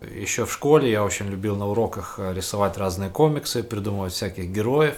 [0.00, 4.96] Еще в школе я очень любил на уроках рисовать разные комиксы, придумывать всяких героев.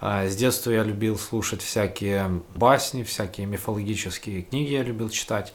[0.00, 5.54] С детства я любил слушать всякие басни, всякие мифологические книги я любил читать.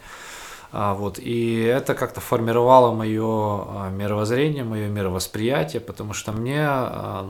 [0.72, 7.28] А, вот, и это как-то формировало мое а, мировоззрение, мое мировосприятие, потому что мне а,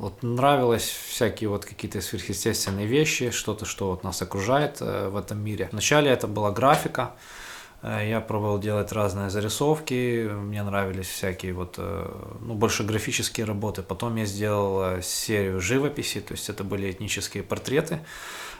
[0.00, 5.38] вот, нравилось всякие вот какие-то сверхъестественные вещи, что-то, что вот нас окружает э, в этом
[5.38, 5.68] мире.
[5.70, 7.49] Вначале это была графика, э,
[7.82, 13.82] я пробовал делать разные зарисовки, мне нравились всякие вот, э, ну, больше графические работы.
[13.82, 18.00] Потом я сделал серию живописи, то есть это были этнические портреты.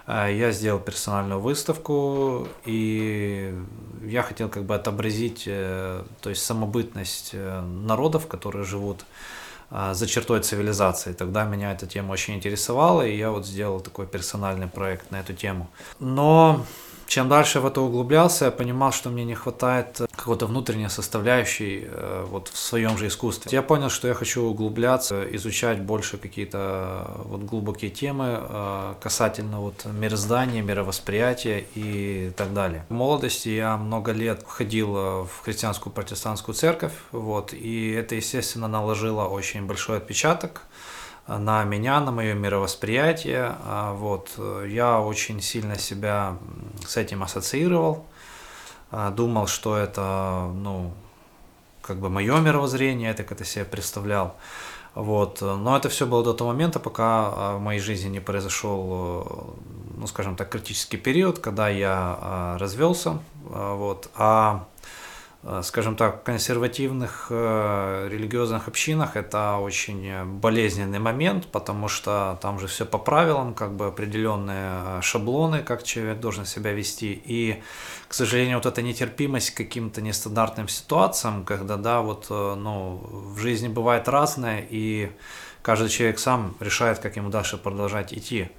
[0.09, 3.55] Я сделал персональную выставку, и
[4.03, 9.05] я хотел как бы отобразить то есть самобытность народов, которые живут
[9.71, 11.13] за чертой цивилизации.
[11.13, 15.35] Тогда меня эта тема очень интересовала, и я вот сделал такой персональный проект на эту
[15.35, 15.69] тему.
[16.01, 16.65] Но
[17.11, 22.25] чем дальше в это углублялся, я понимал, что мне не хватает какой-то внутренней составляющей э,
[22.31, 23.51] вот в своем же искусстве.
[23.51, 29.61] Я понял, что я хочу углубляться, изучать больше какие-то э, вот глубокие темы э, касательно
[29.61, 32.87] вот мироздания, мировосприятия и так далее.
[32.89, 39.25] В молодости я много лет ходил в христианскую протестантскую церковь, вот, и это, естественно, наложило
[39.25, 40.63] очень большой отпечаток
[41.27, 43.57] на меня, на мое мировосприятие.
[43.65, 44.31] А вот.
[44.67, 46.37] Я очень сильно себя
[46.87, 48.07] с этим ассоциировал,
[48.91, 50.93] а, думал, что это, ну,
[51.83, 54.37] как бы мое мировоззрение, я так это себе представлял.
[54.95, 55.41] Вот.
[55.41, 59.57] Но это все было до того момента, пока а, в моей жизни не произошел,
[59.97, 63.19] ну, скажем так, критический период, когда я развелся.
[63.45, 64.11] Вот.
[64.17, 65.10] А Э,
[65.63, 72.85] скажем так, консервативных э, религиозных общинах это очень болезненный момент, потому что там же все
[72.85, 77.23] по правилам, как бы определенные э, шаблоны, как человек должен себя вести.
[77.25, 77.63] И,
[78.09, 83.01] к сожалению, вот эта нетерпимость к каким-то нестандартным ситуациям, когда, да, вот, ну,
[83.35, 85.11] в жизни бывает разное, и
[85.63, 88.51] каждый человек сам решает, как ему дальше продолжать идти.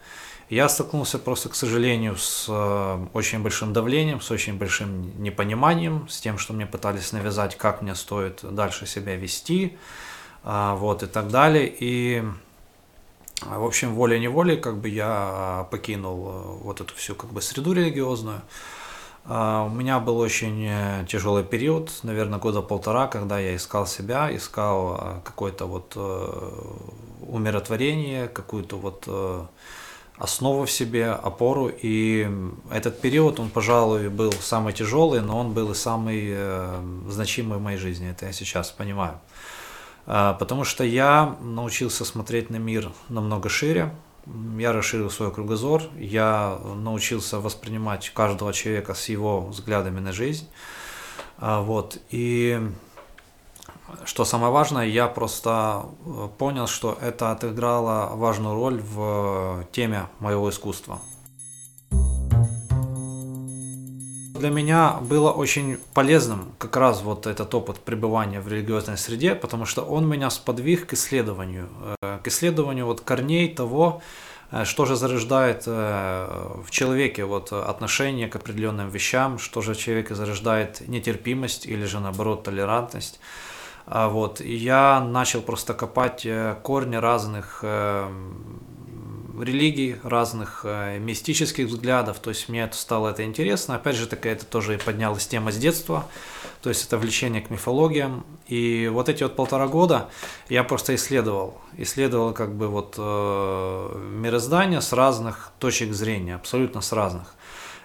[0.52, 6.20] Я столкнулся просто, к сожалению, с э, очень большим давлением, с очень большим непониманием, с
[6.20, 9.78] тем, что мне пытались навязать, как мне стоит дальше себя вести,
[10.44, 11.74] а, вот и так далее.
[11.80, 12.22] И,
[13.44, 18.42] в общем, волей-неволей как бы я покинул э, вот эту всю как бы среду религиозную.
[19.24, 25.22] У меня был очень э, тяжелый период, наверное, года полтора, когда я искал себя, искал
[25.24, 25.96] какое-то вот
[27.26, 29.08] умиротворение, какую-то вот
[30.22, 31.72] основу в себе, опору.
[31.82, 32.30] И
[32.70, 37.62] этот период, он, пожалуй, был самый тяжелый, но он был и самый э, значимый в
[37.62, 38.12] моей жизни.
[38.12, 39.20] Это я сейчас понимаю.
[40.06, 43.96] Э, потому что я научился смотреть на мир намного шире.
[44.60, 45.82] Я расширил свой кругозор.
[45.98, 50.48] Я научился воспринимать каждого человека с его взглядами на жизнь.
[51.40, 51.98] Э, вот.
[52.12, 52.62] И
[54.06, 60.50] что самое важное, я просто э, понял, что это отыграло важную роль в теме моего
[60.50, 61.00] искусства.
[64.40, 69.66] Для меня было очень полезным как раз вот этот опыт пребывания в религиозной среде, потому
[69.66, 71.70] что он меня сподвиг к исследованию,
[72.02, 74.02] э, к исследованию вот корней того,
[74.52, 80.16] э, что же зарождает в человеке вот отношение к определенным вещам, что же в человеке
[80.16, 83.20] зарождает нетерпимость или же наоборот толерантность.
[83.86, 88.10] А вот, и я начал просто копать э, корни разных э,
[89.40, 93.76] религий, разных э, мистических взглядов, то есть мне это стало это интересно.
[93.76, 96.06] Опять же, таки это тоже и поднялась тема с детства,
[96.62, 98.26] то есть это влечение к мифологиям.
[98.48, 100.10] И вот эти вот полтора года
[100.50, 107.34] я просто исследовал, исследовал как бы вот мироздание с разных точек зрения, абсолютно с разных.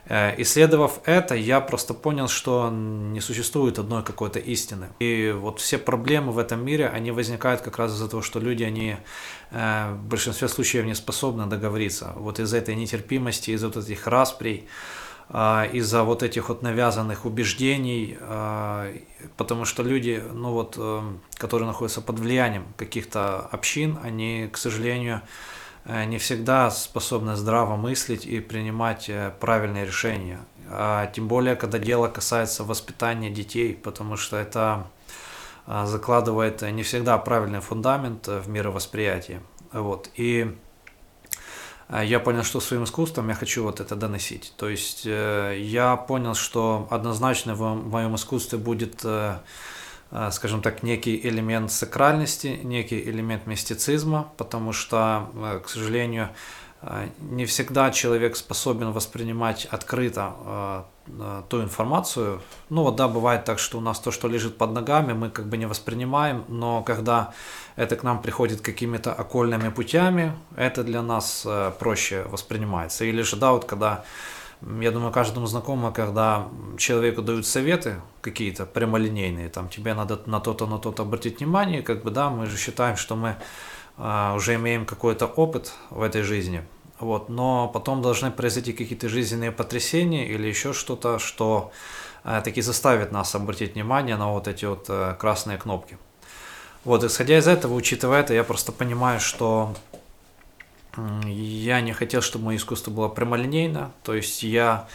[0.09, 4.89] Э, исследовав это, я просто понял, что не существует одной какой-то истины.
[5.01, 8.63] И вот все проблемы в этом мире, они возникают как раз из-за того, что люди,
[8.63, 8.97] они
[9.51, 12.13] э, в большинстве случаев не способны договориться.
[12.17, 14.69] Вот из-за этой нетерпимости, из-за вот этих расприй,
[15.29, 18.17] э, из-за вот этих вот навязанных убеждений,
[19.37, 20.79] потому что люди, ну вот,
[21.37, 25.23] которые находятся под влиянием каких-то общин, они, к сожалению,
[26.05, 30.41] не всегда способны здраво мыслить и принимать э, правильные решения.
[30.69, 34.87] А тем более, когда дело касается воспитания детей, потому что это
[35.67, 39.41] э, закладывает не всегда правильный фундамент в мировосприятии.
[39.73, 40.11] Вот.
[40.17, 40.57] И
[41.89, 44.53] я понял, что своим искусством я хочу вот это доносить.
[44.57, 49.39] То есть я понял, что однозначно в моем искусстве будет Э,
[50.31, 56.29] скажем так, некий элемент сакральности, некий элемент мистицизма, потому что, э, к сожалению,
[56.83, 60.83] э, не всегда человек способен воспринимать открыто э,
[61.49, 62.41] ту информацию.
[62.69, 65.47] Ну вот да, бывает так, что у нас то, что лежит под ногами, мы как
[65.47, 67.33] бы не воспринимаем, но когда
[67.77, 73.05] это к нам приходит какими-то окольными путями, это для нас э, проще воспринимается.
[73.05, 74.05] Или же да, вот когда
[74.81, 76.49] я думаю, каждому знакомо, когда
[76.79, 82.03] человеку дают советы какие-то прямолинейные, там тебе надо на то-то, на то-то обратить внимание, как
[82.03, 83.37] бы да, мы же считаем, что мы
[83.99, 86.63] а, уже имеем какой-то опыт в этой жизни,
[86.99, 91.71] вот, но потом должны произойти какие-то жизненные потрясения или еще что-то, что
[92.25, 95.99] а, таки заставит нас обратить внимание на вот эти вот а, красные кнопки.
[96.85, 99.75] Вот, исходя из этого, учитывая это, я просто понимаю, что
[101.25, 104.89] я не хотел, чтобы мое искусство было прямолинейно, то есть я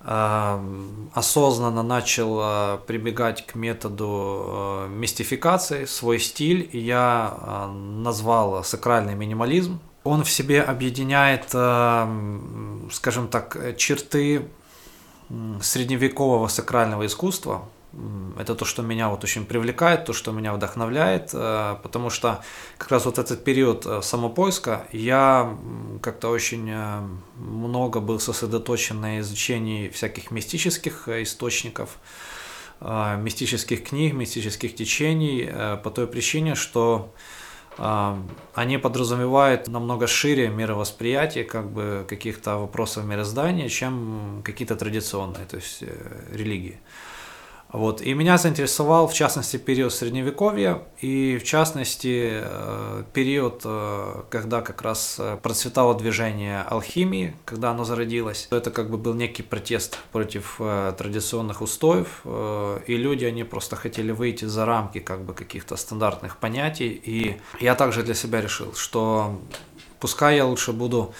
[0.00, 9.14] э, осознанно начал э, прибегать к методу э, мистификации, свой стиль, я э, назвал сакральный
[9.14, 9.80] минимализм.
[10.04, 14.48] Он в себе объединяет, скажем так, черты
[15.60, 17.68] средневекового сакрального искусства,
[18.38, 22.42] это то, что меня вот очень привлекает, то, что меня вдохновляет, э, потому что
[22.76, 25.56] как раз вот этот период э, самопоиска я
[26.02, 27.00] как-то очень э,
[27.36, 31.98] много был сосредоточен на изучении всяких мистических источников,
[32.80, 35.50] мистических книг, мистических течений,
[35.82, 37.12] по той причине, что
[37.76, 45.82] они подразумевают намного шире мировосприятие как бы каких-то вопросов мироздания, чем какие-то традиционные, то есть
[46.32, 46.78] религии.
[47.70, 48.00] Вот.
[48.00, 54.80] И меня заинтересовал, в частности, период Средневековья и, в частности, э, период, э, когда как
[54.80, 58.48] раз э, процветало движение алхимии, когда оно зародилось.
[58.50, 64.44] Это как бы был некий протест против традиционных устоев, и люди, они просто хотели выйти
[64.46, 66.88] за рамки как бы каких-то стандартных понятий.
[66.88, 69.40] И я также для себя решил, что
[70.00, 71.14] пускай я лучше буду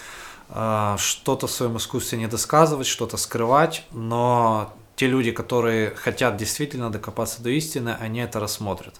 [0.49, 7.41] что-то в своем искусстве не досказывать, что-то скрывать, но те люди, которые хотят действительно докопаться
[7.41, 8.99] до истины, они это рассмотрят.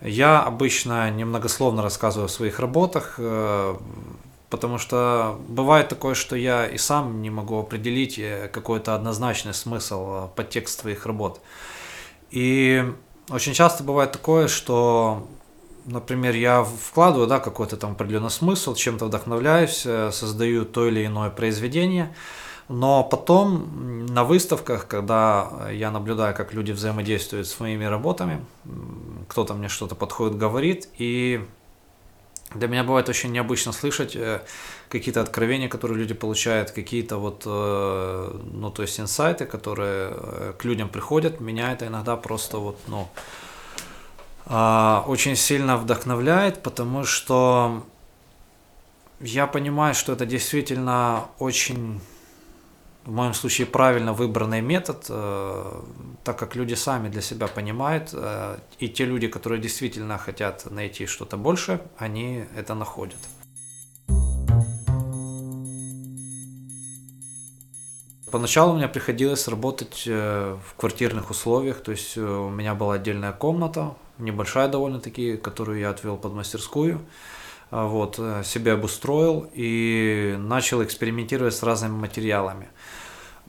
[0.00, 3.76] Я обычно немногословно рассказываю о своих работах, э,
[4.50, 10.06] потому что бывает такое, что я и сам не могу определить э, какой-то однозначный смысл,
[10.10, 11.40] э, подтекст своих работ.
[12.30, 12.84] И
[13.28, 15.26] очень часто бывает такое, что,
[15.86, 19.80] например, я вкладываю да, какой-то там определенный смысл, чем-то вдохновляюсь,
[20.12, 22.14] создаю то или иное произведение–
[22.68, 28.44] но потом на выставках, когда я наблюдаю, как люди взаимодействуют с моими работами,
[29.28, 31.44] кто-то мне что-то подходит, говорит, и
[32.54, 34.42] для меня бывает очень необычно слышать э,
[34.88, 40.64] какие-то откровения, которые люди получают, какие-то вот, э, ну, то есть инсайты, которые э, к
[40.64, 41.40] людям приходят.
[41.40, 43.08] Меня это иногда просто вот, ну,
[44.46, 47.84] а, очень сильно вдохновляет, потому что
[49.20, 52.00] я понимаю, что это действительно очень
[53.06, 55.82] в моем случае правильно выбранный метод, э,
[56.24, 61.06] так как люди сами для себя понимают, э, и те люди, которые действительно хотят найти
[61.06, 63.18] что-то больше, они это находят.
[68.32, 73.94] Поначалу мне приходилось работать э, в квартирных условиях, то есть у меня была отдельная комната,
[74.18, 77.00] небольшая довольно-таки, которую я отвел под мастерскую.
[77.72, 82.68] Вот, себя обустроил и начал экспериментировать с разными материалами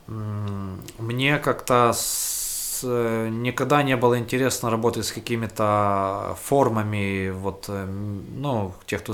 [0.07, 9.03] мне как-то с, никогда не было интересно работать с какими-то формами, вот, э, ну, тех,
[9.03, 9.13] кто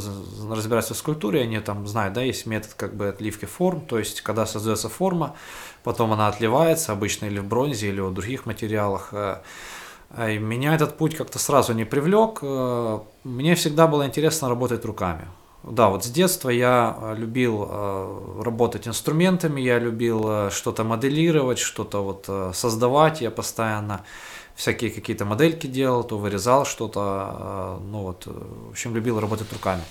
[0.51, 4.21] разбирается в скульптуре, они там знают, да, есть метод как бы отливки форм, то есть,
[4.21, 5.35] когда создается форма,
[5.83, 9.41] потом она отливается, обычно или в бронзе, или в других материалах, э,
[10.15, 12.39] и меня этот путь как-то сразу не привлек.
[12.43, 15.27] Э, мне всегда было интересно работать руками.
[15.63, 21.57] Да, вот с детства я э, любил э, работать инструментами, я любил э, что-то моделировать,
[21.57, 23.21] что-то вот создавать.
[23.21, 24.03] Я постоянно
[24.55, 29.81] всякие какие-то модельки делал, то вырезал что-то, ну вот, в общем, любил работать руками.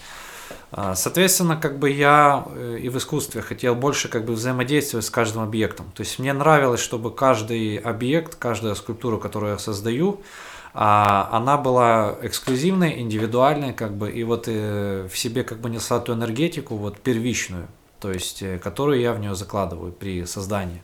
[0.94, 2.46] Соответственно, как бы я
[2.78, 5.86] и в искусстве хотел больше как бы взаимодействовать с каждым объектом.
[5.94, 10.20] То есть мне нравилось, чтобы каждый объект, каждая скульптура, которую я создаю,
[10.74, 16.00] а она была эксклюзивной, индивидуальной, как бы, и вот э, в себе как бы несла
[16.00, 17.68] ту энергетику, вот первичную,
[18.00, 20.82] то есть, э, которую я в нее закладываю при создании.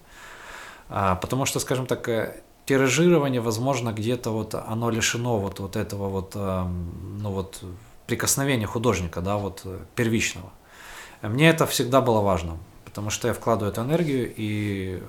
[0.90, 6.09] А, потому что, скажем так, э, тиражирование, возможно, где-то вот оно лишено вот, вот этого
[6.11, 7.62] вот, ну вот,
[8.07, 9.64] прикосновения художника, да, вот
[9.95, 10.52] первичного.
[11.23, 15.02] Мне это всегда было важно, потому что я вкладываю эту энергию, и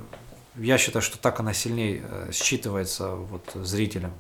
[0.56, 4.14] я считаю, что так она сильнее считывается вот зрителям.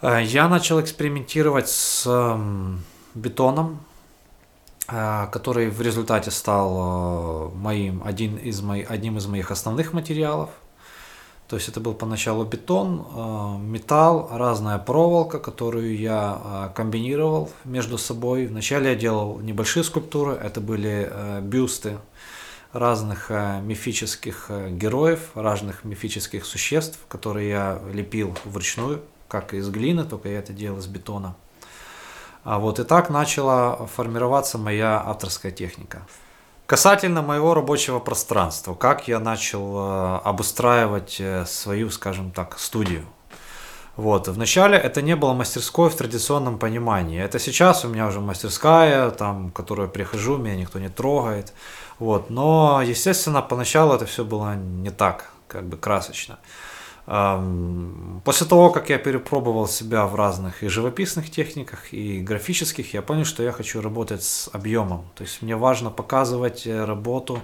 [0.00, 2.06] Э, я начал экспериментировать с
[3.14, 3.80] бетоном.
[5.32, 10.48] который в результате стал моим, один из моих, одним из моих основных материалов.
[11.46, 13.04] То есть это был поначалу бетон,
[13.70, 18.46] металл, разная проволока, которую я комбинировал между собой.
[18.46, 21.12] Вначале я делал небольшие скульптуры, это были
[21.42, 21.98] бюсты
[22.72, 30.38] разных мифических героев, разных мифических существ, которые я лепил вручную, как из глины, только я
[30.38, 31.36] это делал из бетона.
[32.44, 36.02] А вот и так начала формироваться моя авторская техника.
[36.66, 43.04] Касательно моего рабочего пространства, как я начал э, обустраивать э, свою, скажем так, студию.
[43.96, 44.28] Вот.
[44.28, 47.20] Вначале это не было мастерской в традиционном понимании.
[47.20, 51.52] Это сейчас у меня уже мастерская, там, в которую я прихожу, меня никто не трогает.
[51.98, 52.30] Вот.
[52.30, 56.38] Но, естественно, поначалу это все было не так, как бы красочно.
[57.08, 63.24] После того, как я перепробовал себя в разных и живописных техниках, и графических, я понял,
[63.24, 65.06] что я хочу работать с объемом.
[65.14, 67.40] То есть мне важно показывать э, работу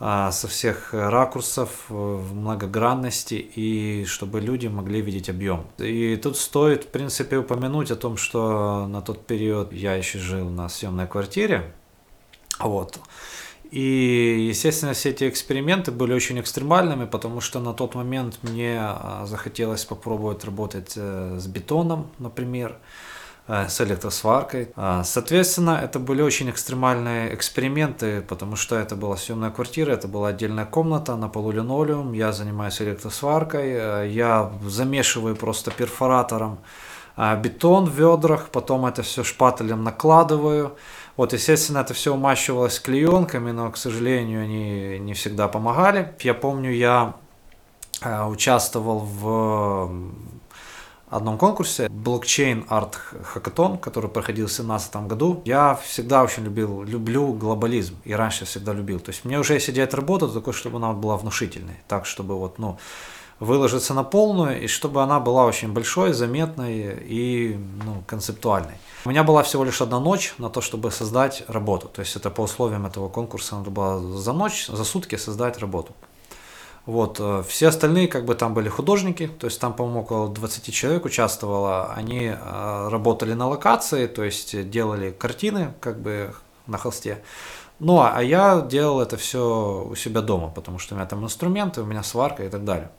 [0.00, 5.66] а, со всех ракурсов, э, в многогранности, и чтобы люди могли видеть объем.
[5.76, 10.48] И тут стоит, в принципе, упомянуть о том, что на тот период я еще жил
[10.48, 11.74] на съемной квартире.
[12.58, 12.98] Вот.
[13.70, 19.24] И, естественно, все эти эксперименты были очень экстремальными, потому что на тот момент мне а,
[19.26, 22.76] захотелось попробовать работать э, с бетоном, например,
[23.48, 24.68] э, с электросваркой.
[24.76, 30.28] А, соответственно, это были очень экстремальные эксперименты, потому что это была съемная квартира, это была
[30.28, 36.58] отдельная комната на полу линолеум, я занимаюсь электросваркой, э, я замешиваю просто перфоратором
[37.16, 40.76] а, бетон в ведрах, потом это все шпателем накладываю,
[41.16, 46.14] вот, естественно, это все умащивалось клеенками, но, к сожалению, они не всегда помогали.
[46.20, 47.14] Я помню, я
[48.02, 49.90] э, участвовал в
[51.08, 55.42] одном конкурсе блокчейн арт хакатон, который проходил в 2017 году.
[55.44, 59.00] Я всегда очень любил, люблю глобализм и раньше всегда любил.
[59.00, 62.58] То есть мне уже если делать работу, такой, чтобы она была внушительной, так чтобы вот,
[62.58, 62.78] ну,
[63.40, 68.74] выложиться на полную, и чтобы она была очень большой, заметной и ну, концептуальной.
[69.04, 71.88] У меня была всего лишь одна ночь на то, чтобы создать работу.
[71.88, 75.92] То есть это по условиям этого конкурса надо было за ночь, за сутки создать работу.
[76.86, 77.18] Вот.
[77.20, 81.04] Э, все остальные как бы там были художники, то есть там, по-моему, около 20 человек
[81.04, 81.92] участвовало.
[81.92, 86.34] Они э, работали на локации, то есть делали картины как бы
[86.66, 87.22] на холсте.
[87.78, 91.82] Ну, а я делал это все у себя дома, потому что у меня там инструменты,
[91.82, 92.90] у меня сварка и так далее.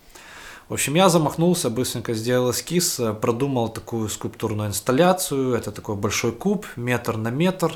[0.69, 5.53] В общем, я замахнулся, быстренько сделал эскиз, э, продумал такую скульптурную инсталляцию.
[5.53, 7.73] Это такой большой куб, метр на метр.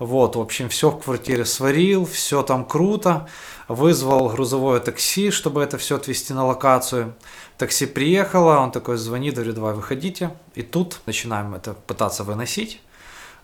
[0.00, 3.28] Вот, в общем, все в квартире сварил, все там круто.
[3.68, 7.14] Вызвал грузовое такси, чтобы это все отвезти на локацию.
[7.58, 10.32] Такси приехало, он такой звонит, говорит, давай выходите.
[10.56, 12.80] И тут начинаем это пытаться выносить.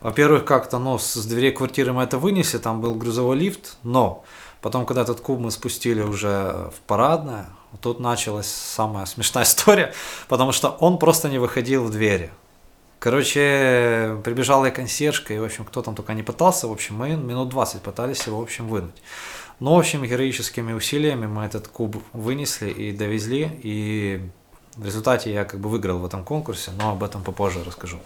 [0.01, 4.25] Во-первых, как-то, ну, с дверей квартиры мы это вынесли, там был грузовой лифт, но
[4.61, 7.47] потом, когда этот куб мы спустили уже в парадное,
[7.81, 9.93] Тут началась самая смешная история,
[10.27, 12.31] потому что он просто не выходил в двери.
[12.99, 17.09] Короче, прибежала и консьержка, и, в общем, кто там только не пытался, в общем, мы
[17.17, 18.95] минут 20 пытались его, в общем, вынуть.
[19.59, 24.21] Но, в общем, героическими усилиями мы этот куб вынесли и довезли, и
[24.77, 27.99] в результате я как бы выиграл в этом конкурсе, но об этом попозже расскажу.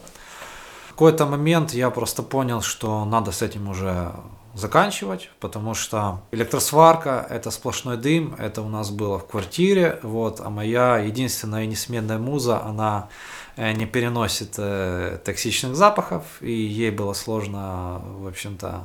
[0.89, 4.13] В какой-то момент я просто понял, что надо с этим уже
[4.57, 10.49] заканчивать, потому что электросварка– это сплошной дым, это у нас было в квартире, вот, а
[10.49, 13.09] моя единственная несменная муза, она
[13.55, 18.83] э, не переносит э, токсичных запахов, и ей было сложно, в общем-то,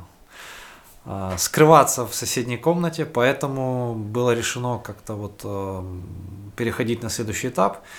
[1.06, 5.82] э, скрываться в соседней комнате, поэтому было решено как-то вот э,
[6.56, 7.82] переходить на следующий этап–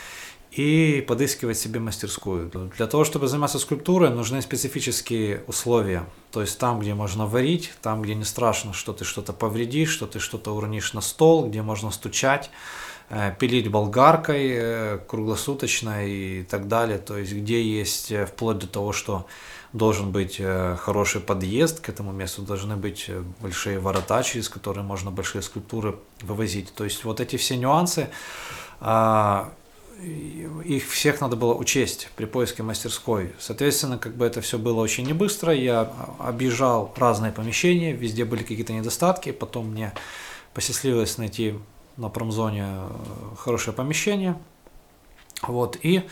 [0.55, 2.51] и подыскивать себе мастерскую.
[2.77, 6.05] Для того, чтобы заниматься скульптурой, нужны специфические условия.
[6.31, 10.05] То есть там, где можно варить, там, где не страшно, что ты что-то повредишь, что
[10.05, 12.51] ты что-то уронишь на стол, где можно стучать,
[13.09, 16.99] э, пилить болгаркой э, круглосуточно и так далее.
[16.99, 19.25] То есть где есть э, вплоть до того, что
[19.73, 20.39] должен быть
[20.77, 26.71] хороший подъезд к этому месту, должны быть большие ворота, через которые можно большие скульптуры вывозить.
[26.75, 28.09] То есть вот эти все нюансы
[28.79, 29.51] а,
[30.65, 33.33] их всех надо было учесть при поиске мастерской.
[33.39, 35.53] Соответственно, как бы это все было очень не быстро.
[35.53, 39.31] Я объезжал разные помещения, везде были какие-то недостатки.
[39.31, 39.93] Потом мне
[40.53, 41.55] посчастливилось найти
[41.97, 42.89] на промзоне э,
[43.37, 44.37] хорошее помещение.
[45.41, 46.03] Вот, и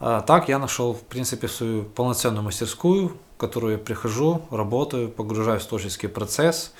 [0.00, 5.62] а, так я нашел, в принципе, свою полноценную мастерскую, в которую я прихожу, работаю, погружаюсь
[5.62, 6.72] в творческий процесс.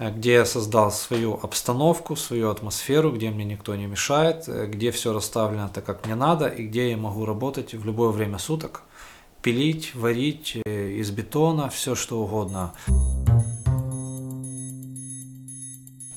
[0.00, 4.90] Э, где я создал свою обстановку, свою атмосферу, где мне никто не мешает, э, где
[4.90, 8.82] все расставлено так, как мне надо, и где я могу работать в любое время суток
[9.42, 12.72] пилить, варить э, из бетона, все что угодно.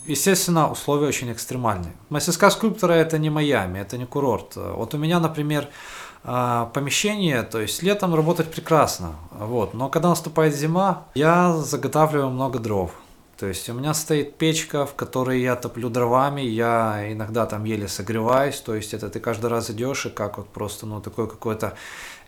[0.06, 1.94] Естественно, условия очень экстремальные.
[2.10, 4.56] Мастерская скульптора это не Майами, это не курорт.
[4.56, 5.70] Вот у меня, например,
[6.26, 12.60] а, помещение, то есть летом работать прекрасно, вот, но когда наступает зима, я заготавливаю много
[12.60, 12.92] дров.
[13.44, 17.90] То есть у меня стоит печка, в которой я топлю дровами, я иногда там еле
[17.90, 21.74] согреваюсь, то есть это ты каждый раз идешь и как вот просто, ну, такое какое-то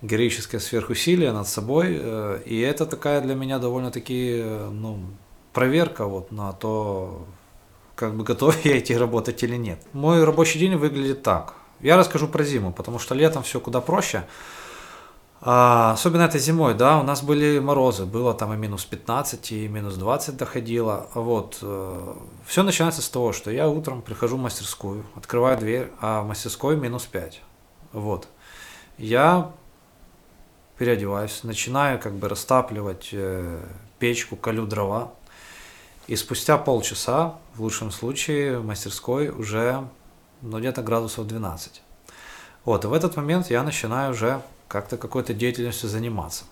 [0.02, 5.00] героическое сверхусилие над собой, э, и это такая для меня довольно-таки, э, ну,
[5.54, 7.26] проверка вот на то,
[7.96, 9.80] как бы готов я идти работать или нет.
[9.94, 11.54] Мой рабочий день выглядит так.
[11.80, 14.26] Я расскажу про зиму, потому что летом все куда проще.
[15.42, 19.68] А, особенно это зимой, да, у нас были морозы, было там и минус 15, и
[19.68, 21.08] минус 20 доходило.
[21.14, 21.60] Вот.
[21.62, 22.14] Э,
[22.46, 26.76] все начинается с того, что я утром прихожу в мастерскую, открываю дверь, а в мастерской
[26.78, 27.42] минус 5.
[27.92, 28.28] Вот.
[28.98, 29.52] Я
[30.78, 33.60] переодеваюсь, начинаю как бы растапливать э,
[34.00, 35.14] печку, колю дрова.
[36.08, 39.88] И спустя полчаса, в лучшем случае, в мастерской уже
[40.42, 41.82] ну, где-то градусов 12.
[42.64, 46.46] Вот, и в этот момент я начинаю уже как-то какой-то деятельностью заниматься.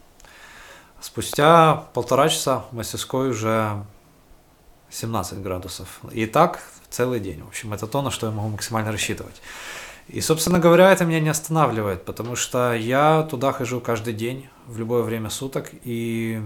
[1.02, 3.84] Спустя полтора часа в мастерской уже
[4.90, 6.00] 17 градусов.
[6.12, 7.44] И так целый день.
[7.44, 9.42] В общем, это то, на что я могу максимально рассчитывать.
[10.08, 14.78] И, собственно говоря, это меня не останавливает, потому что я туда хожу каждый день, в
[14.78, 16.42] любое время суток, и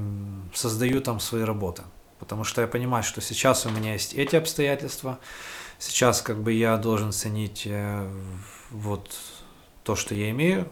[0.54, 1.84] создаю там свои работы.
[2.20, 5.20] Потому что я понимаю, что сейчас у меня есть эти обстоятельства,
[5.80, 8.10] сейчас как бы я должен ценить э,
[8.72, 9.16] вот
[9.84, 10.68] то, что я имею.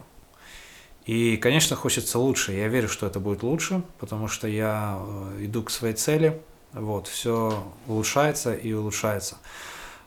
[1.06, 2.52] И, конечно, хочется лучше.
[2.52, 6.40] Я верю, что это будет лучше, потому что я э, иду к своей цели.
[6.72, 9.36] Вот, все улучшается и улучшается.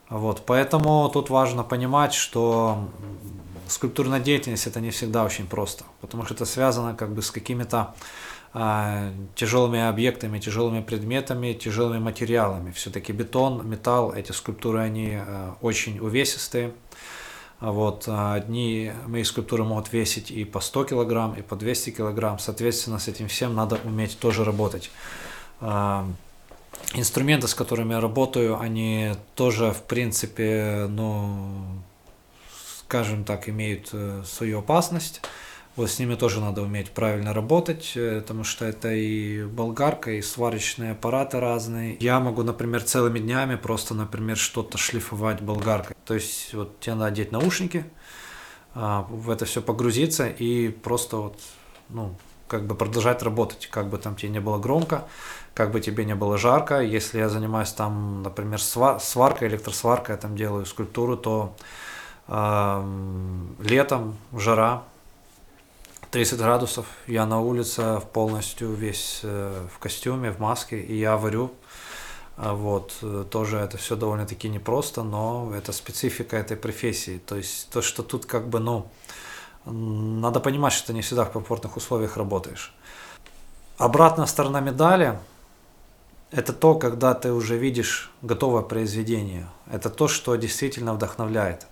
[0.10, 2.90] Вот, поэтому тут важно понимать, что
[3.68, 7.94] скульптурная деятельность это не всегда очень просто, потому что это связано как бы с какими-то
[8.54, 12.72] а, тяжелыми объектами, тяжелыми предметами, тяжелыми материалами.
[12.72, 16.74] Все-таки бетон, металл, эти скульптуры, они а, очень увесистые.
[17.60, 22.40] Вот, а, одни мои скульптуры могут весить и по 100 килограмм, и по 200 килограмм.
[22.40, 24.92] Соответственно, с этим всем надо уметь тоже работать.
[26.94, 31.62] Инструменты, с которыми я работаю, они тоже, в принципе, ну,
[32.80, 35.22] скажем так, имеют э, свою опасность.
[35.80, 40.22] Вот с ними тоже надо уметь правильно работать, э, потому что это и болгарка, и
[40.22, 41.96] сварочные аппараты разные.
[42.02, 45.96] Я могу, например, целыми днями просто, например, что-то шлифовать болгаркой.
[46.04, 47.86] То есть вот тебе надо одеть наушники,
[48.76, 51.40] а, в это все погрузиться и просто вот,
[51.88, 52.14] ну,
[52.50, 55.06] как бы продолжать работать, как бы там тебе не было громко,
[55.54, 56.82] как бы тебе не было жарко.
[56.82, 61.56] Если я занимаюсь там, например, сваркой, электросваркой, я там делаю скульптуру, то
[62.28, 64.84] э, летом жара,
[66.12, 71.52] 30 градусов, я на улице полностью весь э, в костюме, в маске, и я варю.
[72.38, 77.22] А вот, э, тоже это все довольно-таки непросто, но это специфика этой профессии.
[77.26, 78.90] То есть то, что тут как бы, ну,
[79.66, 82.74] надо понимать, что ты не всегда в комфортных условиях работаешь.
[83.78, 85.20] Обратная сторона медали–
[86.32, 89.48] это то, когда ты уже видишь готовое произведение.
[89.72, 91.68] Это то, что действительно вдохновляет.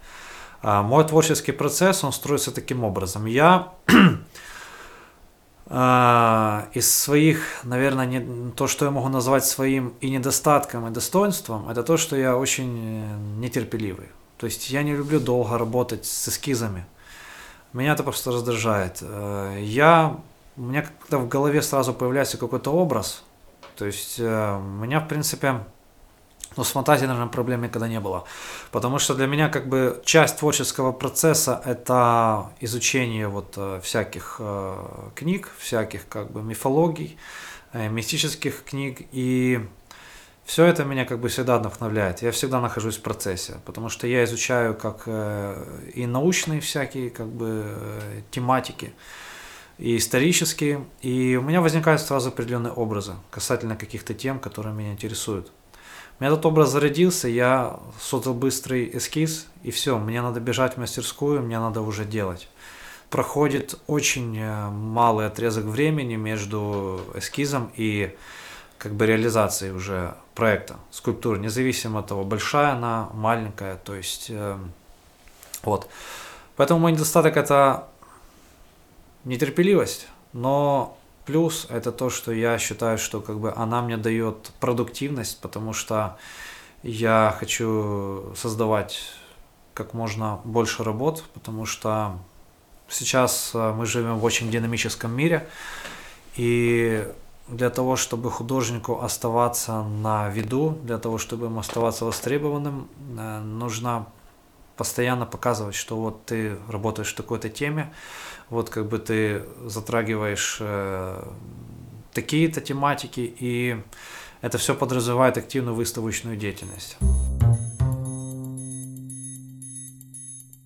[0.61, 3.25] А, мой творческий процесс, он строится таким образом.
[3.25, 3.73] Я
[5.67, 11.69] а, из своих, наверное, не, то, что я могу назвать своим и недостатком, и достоинством,
[11.69, 14.07] это то, что я очень э, нетерпеливый.
[14.37, 16.85] То есть я не люблю долго работать с эскизами.
[17.73, 18.99] Меня это просто раздражает.
[19.01, 20.17] Э, я,
[20.55, 23.23] у меня когда в голове сразу появляется какой-то образ,
[23.75, 25.63] то есть э, у меня, в принципе,
[26.57, 28.25] но с фантазией, наверное, проблем никогда не было.
[28.71, 34.75] Потому что для меня как бы часть творческого процесса– это изучение вот э, всяких э,
[35.15, 37.17] книг, всяких как бы мифологий,
[37.73, 39.07] э, мистических книг.
[39.11, 39.65] И
[40.45, 42.21] все это меня как бы всегда вдохновляет.
[42.21, 47.65] Я всегда нахожусь в процессе, потому что я изучаю как и научные всякие как бы
[48.31, 48.93] тематики,
[49.77, 55.51] и исторические, и у меня возникают сразу определенные образы касательно каких-то тем, которые меня интересуют.
[56.19, 60.77] У меня этот образ зародился, я создал быстрый эскиз, и все, мне надо бежать в
[60.77, 62.49] мастерскую, мне надо уже делать.
[63.11, 68.15] Проходит очень э, малый отрезок времени между эскизом и
[68.79, 74.57] как бы реализацией уже проекта, скульптуры, независимо от того, большая она, маленькая, то есть э,
[75.61, 75.87] вот.
[76.55, 77.87] Поэтому мой недостаток это
[79.23, 80.96] нетерпеливость, но
[81.27, 86.17] Плюс это то, что я считаю, что как бы она мне дает продуктивность, потому что
[86.81, 88.99] я хочу создавать
[89.75, 92.17] как можно больше работ, потому что
[92.89, 95.47] Сейчас э, мы живем в очень динамическом мире,
[96.35, 97.05] и
[97.47, 102.87] для того, чтобы художнику оставаться на виду, для того, чтобы ему оставаться востребованным,
[103.17, 104.07] э, нужно
[104.77, 107.91] постоянно показывать, что вот ты работаешь в такой-то теме,
[108.49, 111.23] вот как бы ты затрагиваешь э,
[112.13, 113.81] такие-то тематики, и
[114.41, 116.97] это все подразумевает активную выставочную деятельность.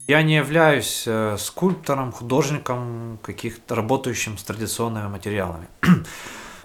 [0.07, 5.67] Я не являюсь э, скульптором, художником, каких-то работающим с традиционными материалами.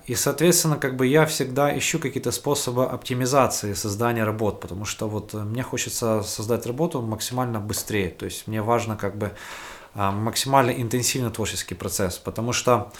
[0.06, 5.34] И, соответственно, как бы я всегда ищу какие-то способы оптимизации создания работ, потому что вот
[5.34, 8.10] э, мне хочется создать работу максимально быстрее.
[8.10, 9.32] То есть мне важно как бы
[9.96, 12.92] э, максимально интенсивный творческий процесс, потому что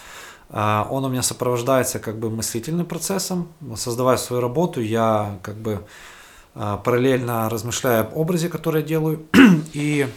[0.49, 3.47] э, он у меня сопровождается как бы мыслительным процессом.
[3.77, 5.85] Создавая свою работу, я как бы
[6.53, 9.27] параллельно размышляю об образе, который я делаю.
[9.73, 10.07] И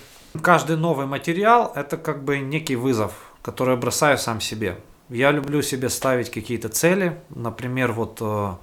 [0.43, 4.79] каждый новый материал– это как бы некий вызов, который я бросаю сам себе.
[5.11, 7.21] Я люблю себе ставить какие-то цели.
[7.31, 8.55] Например, вот э,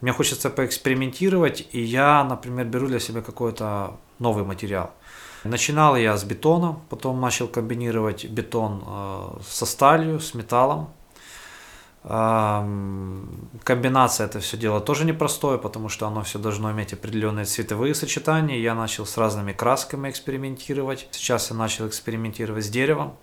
[0.00, 4.92] мне хочется поэкспериментировать, и я, например, беру для себя какой-то новый материал.
[5.44, 10.90] Начинал я с бетона, потом начал комбинировать бетон э, со сталью, с металлом.
[13.64, 18.56] Комбинация это все дело тоже непростое, потому что оно все должно иметь определенные цветовые сочетания.
[18.56, 21.08] Я начал с разными красками экспериментировать.
[21.10, 23.16] Сейчас я начал экспериментировать с деревом.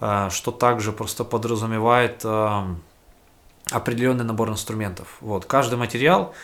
[0.00, 2.62] Э, что также просто подразумевает э,
[3.70, 5.16] определенный набор инструментов.
[5.20, 5.44] Вот.
[5.44, 6.34] Каждый материал,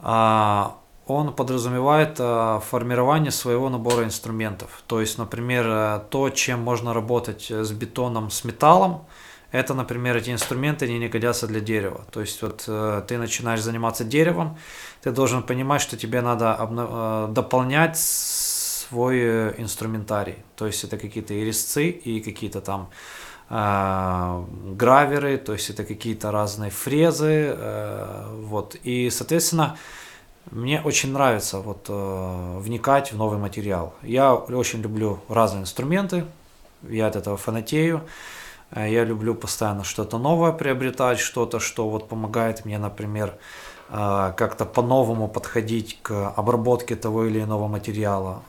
[0.00, 0.64] э,
[1.08, 4.84] он подразумевает формирование своего набора инструментов.
[4.86, 9.04] То есть, например, то, чем можно работать с бетоном, с металлом,
[9.50, 12.02] это, например, эти инструменты не годятся для дерева.
[12.12, 12.62] То есть вот
[13.08, 14.56] ты начинаешь заниматься деревом,
[15.02, 17.98] ты должен понимать, что тебе надо дополнять
[18.92, 20.36] свой э, инструментарий.
[20.54, 22.90] То есть это какие-то и резцы, и какие-то там
[23.48, 24.44] э,
[24.76, 27.54] граверы, то есть это какие-то разные фрезы.
[27.56, 28.76] Э, вот.
[28.84, 29.76] И, соответственно,
[30.50, 33.94] мне очень нравится вот, э, вникать в новый материал.
[34.02, 36.24] Я очень люблю разные инструменты,
[36.82, 38.02] я от этого фанатею.
[38.72, 43.38] Э, я люблю постоянно что-то новое приобретать, что-то, что вот помогает мне, например,
[43.92, 48.42] как-то по-новому подходить к обработке того или иного материала.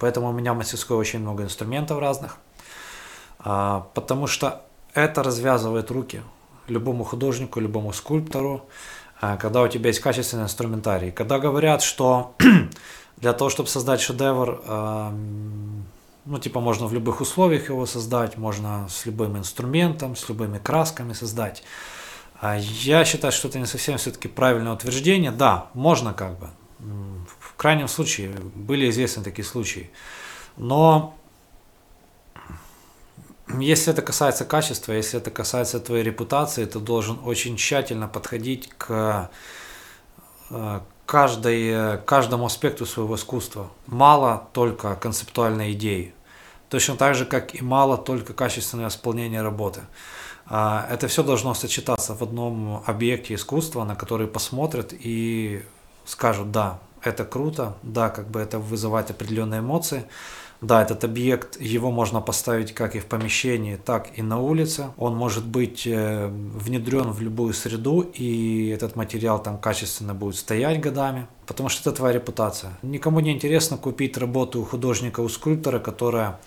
[0.00, 2.38] Поэтому у меня в мастерской очень много инструментов разных,
[3.38, 4.62] а, потому что
[4.94, 6.22] это развязывает руки
[6.66, 8.64] любому художнику, любому скульптору,
[9.20, 11.10] а, когда у тебя есть качественный инструментарий.
[11.12, 12.34] Когда говорят, что
[13.18, 14.62] для того, чтобы создать шедевр,
[16.26, 21.12] ну, типа, можно в любых условиях его создать, можно с любым инструментом, с любыми красками
[21.12, 21.62] создать.
[22.44, 25.30] А я считаю, что это не совсем все-таки правильное утверждение.
[25.30, 26.50] Да, можно как бы.
[27.40, 29.90] В крайнем случае были известны такие случаи.
[30.58, 31.16] Но
[33.58, 39.30] если это касается качества, если это касается твоей репутации, ты должен очень тщательно подходить к
[40.50, 43.70] э, каждой, каждому аспекту своего искусства.
[43.86, 46.12] Мало только концептуальной идеи.
[46.68, 49.80] Точно так же, как и мало только качественное исполнение работы.
[50.46, 55.62] А, это все должно сочетаться в одном объекте искусства, на который посмотрят и
[56.04, 60.04] скажут, да, это круто, да, как бы это вызывает определенные эмоции,
[60.60, 64.86] да, этот объект, его можно поставить как и в помещении, так и на улице.
[64.96, 70.80] Он может быть э, внедрен в любую среду, и этот материал там качественно будет стоять
[70.80, 72.78] годами, потому что это твоя репутация.
[72.82, 76.40] Никому не интересно купить работу художника, у скульптора, которая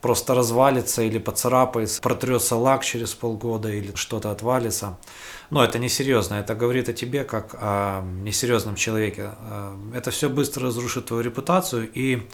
[0.00, 4.96] просто развалится или поцарапается, протрется лак через полгода или что-то отвалится.
[5.50, 9.30] Но это несерьезно, это говорит о тебе как о несерьезном человеке.
[9.40, 12.26] Э, это все быстро разрушит твою репутацию и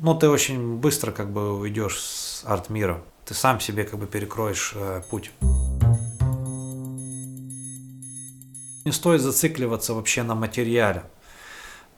[0.00, 3.02] ну, ты очень быстро как бы уйдешь с арт-мира.
[3.26, 5.30] Ты сам себе как бы перекроешь э, путь.
[8.84, 11.02] Не стоит зацикливаться вообще на материале.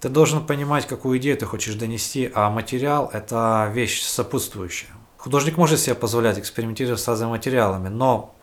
[0.01, 4.89] Ты должен понимать, какую идею ты хочешь донести, а материал– это вещь сопутствующая.
[5.19, 8.35] Художник может себе позволять экспериментировать с разными материалами, но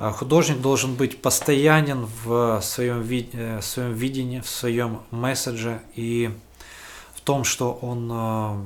[0.00, 5.80] э, художник должен быть постоянен в своем, ви- э, в своем видении, в своем месседже
[5.94, 6.30] и
[7.14, 8.56] в том, что он э,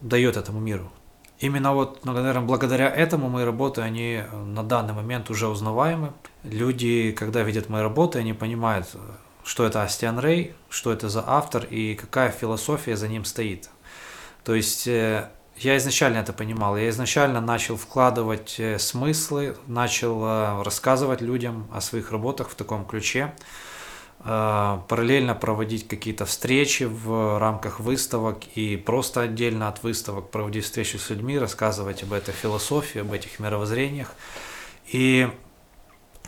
[0.00, 0.88] дает этому миру.
[1.40, 6.12] Именно вот, наверное, благодаря этому мои работы, они на данный момент уже узнаваемы.
[6.44, 8.86] Люди, когда видят мои работы, они понимают,
[9.44, 13.70] что это Астиан Рей, что это за автор и какая философия за ним стоит.
[14.44, 20.62] То есть э, я изначально это понимал, я изначально начал вкладывать э, смыслы, начал э,
[20.62, 23.34] рассказывать людям о своих работах в таком ключе.
[24.22, 31.10] параллельно проводить какие-то встречи в рамках выставок и просто отдельно от выставок проводить встречи с
[31.10, 34.12] людьми, рассказывать об этой философии, об этих мировоззрениях.
[34.92, 35.30] И,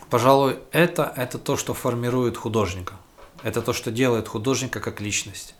[0.09, 2.95] пожалуй, это, это то, что формирует художника.
[3.43, 5.55] Это то, что делает художника как личность.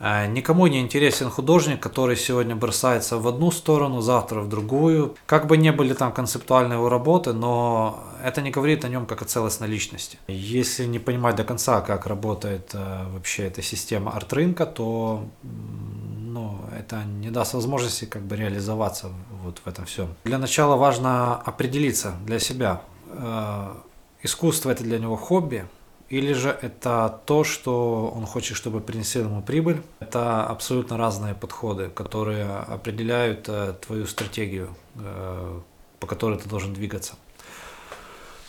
[0.00, 5.14] Э, никому не интересен художник, который сегодня бросается в одну сторону, завтра в другую.
[5.26, 9.22] Как бы не были там концептуальные его работы, но это не говорит о нем как
[9.22, 10.18] о целостной личности.
[10.26, 17.04] Если не понимать до конца, как работает э, вообще эта система арт-рынка, то ну, это
[17.04, 19.10] не даст возможности как бы реализоваться
[19.42, 20.08] вот в этом всем.
[20.24, 22.80] Для начала важно определиться для себя.
[23.08, 23.74] Э,
[24.22, 25.66] искусство это для него хобби,
[26.10, 29.80] или же это то, что он хочет, чтобы принесли ему прибыль.
[30.00, 35.60] Это абсолютно разные подходы, которые определяют э, твою стратегию, э,
[36.00, 37.14] по которой ты должен двигаться.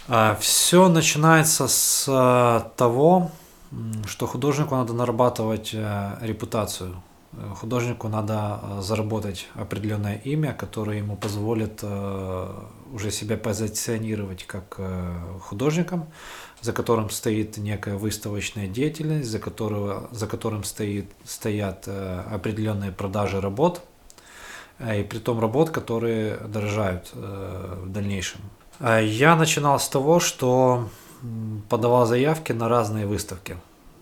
[0.08, 3.30] А, Все начинается с э, того,
[4.08, 5.74] что художнику надо нарабатывать
[6.22, 7.02] репутацию.
[7.62, 14.78] Художнику надо заработать определенное имя, которое ему позволит уже себя позиционировать как
[15.40, 16.08] художником,
[16.62, 23.42] за которым стоит некая выставочная деятельность, за, которого, за которым стоит, стоят э, определенные продажи
[23.42, 23.82] работ,
[24.80, 28.42] э, и при том работ, которые дорожают э, в дальнейшем.
[28.80, 30.90] Я начинал с того, что
[31.70, 33.58] подавал заявки на разные выставки.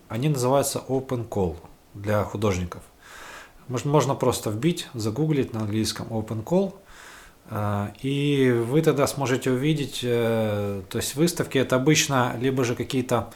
[0.08, 1.56] Они называются Open Call
[1.92, 2.82] для художников.
[3.68, 6.89] Можно просто вбить, загуглить на английском Open Call– а,
[8.02, 13.30] и вы тогда сможете увидеть, э, то есть выставки это обычно либо же какие-то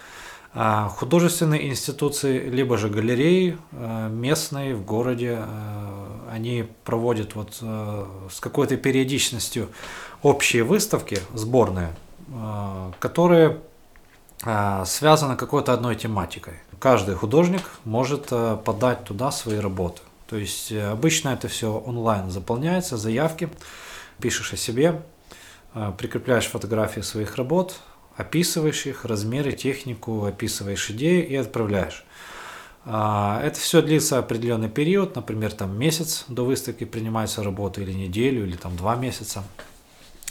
[0.56, 5.38] а, художественные институции, либо же галереи э, местные в городе.
[5.40, 9.68] Э, они проводят вот с какой-то периодичностью
[10.22, 11.94] общие выставки, сборные,
[12.98, 13.60] которые
[14.84, 16.54] связаны какой-то одной тематикой.
[16.80, 18.30] Каждый художник может
[18.64, 20.00] подать туда свои работы.
[20.28, 23.48] То есть обычно это все онлайн заполняется, заявки
[24.20, 25.02] пишешь о себе,
[25.74, 27.80] э, прикрепляешь фотографии своих работ,
[28.16, 32.04] описываешь их, размеры, технику, описываешь идею и отправляешь.
[32.86, 38.46] А, это все длится определенный период, например, там месяц до выставки принимается работа или неделю,
[38.46, 39.42] или там два месяца.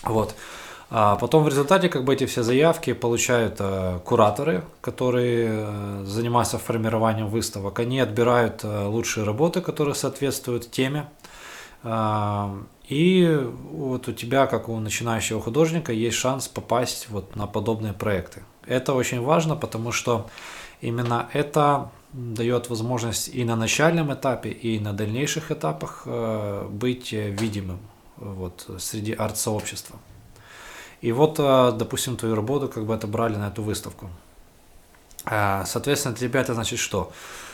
[0.03, 0.35] Вот.
[0.95, 6.59] А потом в результате как бы эти все заявки получают э, кураторы, которые э, занимаются
[6.59, 7.79] формированием выставок.
[7.79, 11.07] Они отбирают э, лучшие работы, которые соответствуют теме.
[11.81, 12.53] Э,
[12.87, 13.39] и
[13.71, 18.43] вот у тебя, как у начинающего художника, есть шанс попасть вот на подобные проекты.
[18.65, 20.29] Это очень важно, потому что
[20.81, 27.79] именно это дает возможность и на начальном этапе, и на дальнейших этапах э, быть видимым
[28.17, 29.97] вот, среди арт-сообщества.
[31.01, 34.09] И вот, э, допустим, твою работу как бы отобрали на эту выставку.
[35.25, 37.11] Э, соответственно, для тебя это значит что?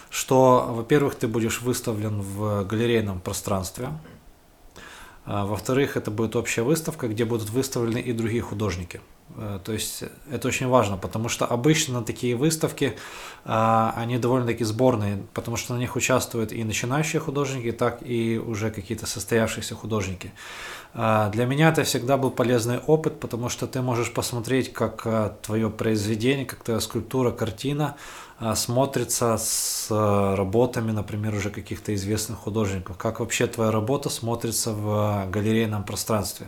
[0.10, 3.90] Что, во-первых, ты будешь выставлен в галерейном пространстве,
[5.30, 9.00] во-вторых, это будет общая выставка, где будут выставлены и другие художники.
[9.38, 12.96] Э, то есть это очень важно, потому что обычно такие выставки
[13.46, 18.72] а, они довольно-таки сборные, потому что на них участвуют и начинающие художники, так и уже
[18.72, 20.32] какие-то состоявшиеся художники.
[20.94, 25.70] А, для меня это всегда был полезный опыт, потому что ты можешь посмотреть, как твое
[25.70, 32.98] произведение, как твоя скульптура, картина а, смотрится с э, работами, например, уже каких-то известных художников?
[32.98, 36.48] Как вообще твоя работа смотрится в галерейном пространстве?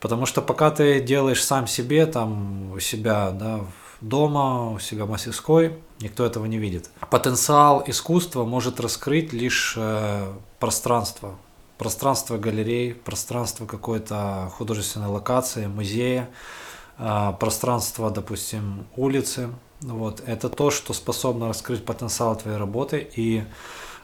[0.00, 3.60] Потому что пока ты делаешь сам себе, там у себя, да,
[4.00, 6.90] дома, у себя в мастерской, никто этого не видит.
[7.10, 11.36] Потенциал искусства может раскрыть лишь э, пространство.
[11.78, 16.28] Пространство галерей, пространство какой-то художественной локации, музея,
[17.38, 19.50] пространство, допустим, улицы,
[19.82, 20.22] вот.
[20.26, 23.08] Это то, что способно раскрыть потенциал твоей работы.
[23.16, 23.44] И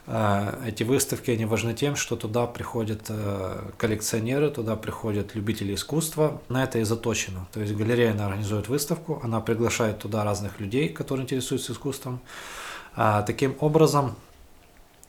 [0.07, 6.41] э, эти выставки, они важны тем, что туда приходят э, коллекционеры, туда приходят любители искусства.
[6.49, 7.47] На это и заточено.
[7.53, 12.21] То есть галерея она организует выставку, она приглашает туда разных людей, которые интересуются искусством.
[12.95, 14.17] А, таким образом,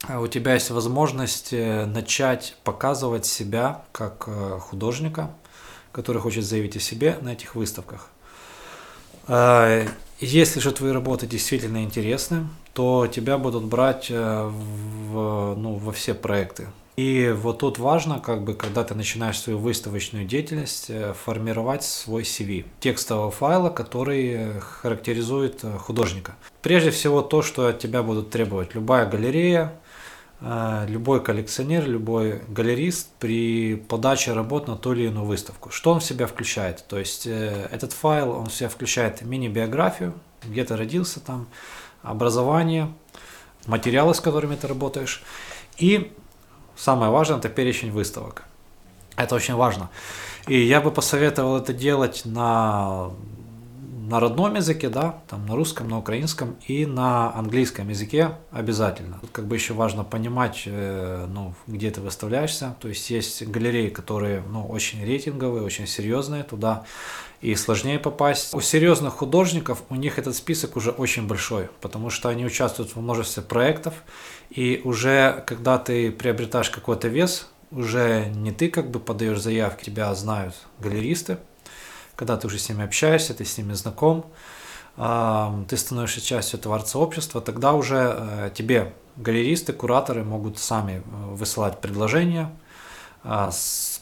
[0.10, 4.28] э, у тебя есть возможность э, начать показывать себя как
[4.60, 5.32] художника,
[5.98, 8.10] который хочет заявить о себе на этих выставках.
[10.20, 16.16] Если же твои работы действительно интересны, то тебя будут брать э, в, ну, во все
[16.16, 16.68] проекты.
[16.96, 22.24] И вот тут важно, как бы, когда ты начинаешь свою выставочную деятельность, э, формировать свой
[22.24, 26.34] CV, текстового файла, который характеризует э, художника.
[26.64, 29.74] Прежде всего то, что от тебя будут требовать любая галерея,
[30.42, 35.72] любой коллекционер, любой галерист при подаче работ на ту или иную выставку.
[35.72, 36.86] Что он в себя включает?
[36.88, 41.48] То есть э, этот файл, он в себя включает мини-биографию, где ты родился там,
[42.04, 42.94] образование,
[43.66, 45.24] материалы, с которыми ты работаешь.
[45.78, 46.14] И
[46.76, 48.44] самое важное– это перечень выставок.
[49.16, 49.90] Это очень важно.
[50.48, 53.10] И я бы посоветовал это делать на
[54.08, 59.18] на родном языке, да, там на русском, на украинском и на английском языке обязательно.
[59.20, 62.76] Тут как бы еще важно понимать, э, ну, где ты выставляешься.
[62.80, 66.86] То есть есть галереи, которые, ну, очень рейтинговые, очень серьезные, туда
[67.42, 68.54] и сложнее попасть.
[68.54, 73.02] У серьезных художников у них этот список уже очень большой, потому что они участвуют в
[73.02, 73.94] множестве проектов,
[74.50, 80.16] и уже когда ты приобретаешь какой-то вес, уже не ты как бы подаешь заявки, тебя
[80.16, 81.40] знают галеристы,
[82.18, 84.26] когда ты уже с ними общаешься, ты с ними знаком,
[84.98, 91.80] ты становишься частью этого арт-сообщества, тогда уже э, тебе галеристы, кураторы могут сами э, высылать
[91.80, 92.52] предложения,
[93.24, 93.52] а,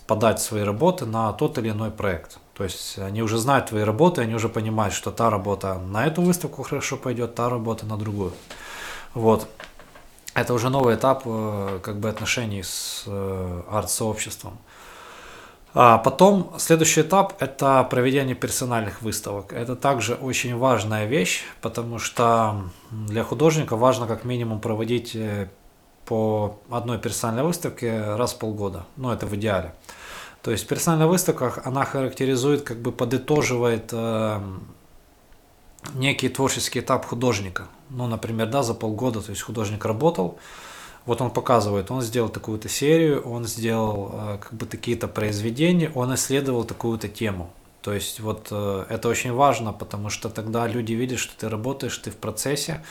[0.08, 2.38] подать свои работы на тот или иной проект.
[2.54, 6.22] То есть они уже знают твои работы, они уже понимают, что та работа на эту
[6.22, 8.32] выставку хорошо пойдет, та работа на другую.
[9.14, 9.50] Вот.
[10.34, 13.04] Это уже новый этап э, как бы отношений с
[13.70, 14.58] арт-сообществом.
[15.78, 19.52] А потом следующий этап– это проведение персональных выставок.
[19.52, 22.62] Это также очень важная вещь, потому что
[22.92, 25.50] для художника важно как минимум проводить э,
[26.06, 28.86] по одной персональной выставке раз в полгода.
[28.96, 29.76] Ну, это в идеале.
[30.42, 34.40] То есть персональная выставка, она характеризует, как бы подытоживает э,
[35.94, 37.68] некий творческий этап художника.
[37.90, 40.40] Ну, например, да, за полгода, то есть художник работал,
[41.06, 46.14] вот он показывает, он сделал такую-то серию, он сделал э, как бы такие-то произведения, он
[46.16, 47.52] исследовал такую-то тему.
[47.82, 51.98] То есть вот э, это очень важно, потому что тогда люди видят, что ты работаешь,
[51.98, 52.84] ты в процессе,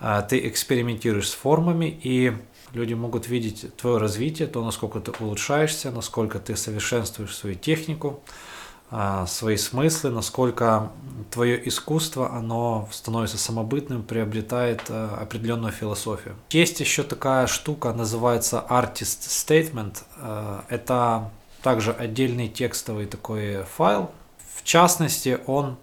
[0.00, 2.32] э, ты экспериментируешь с формами, и
[2.72, 8.22] люди могут видеть твое развитие, то, насколько ты улучшаешься, насколько ты совершенствуешь свою технику,
[9.26, 10.90] свои смыслы, насколько
[11.32, 16.36] твое искусство, оно становится самобытным, приобретает а, определенную философию.
[16.50, 19.96] Есть еще такая штука, называется Artist Statement.
[20.18, 21.30] А, это
[21.62, 24.10] также отдельный текстовый такой файл.
[24.54, 25.76] В частности, он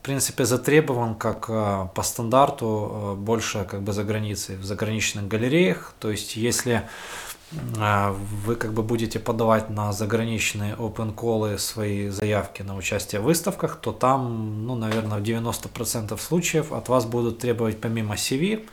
[0.00, 5.94] в принципе затребован как по стандарту больше как бы за границей, в заграничных галереях.
[5.98, 6.88] То есть если а,
[7.52, 13.76] вы как бы будете подавать на заграничные open call свои заявки на участие в выставках,
[13.76, 18.66] то там, ну, наверное, в 90% случаев от вас будут требовать помимо CV,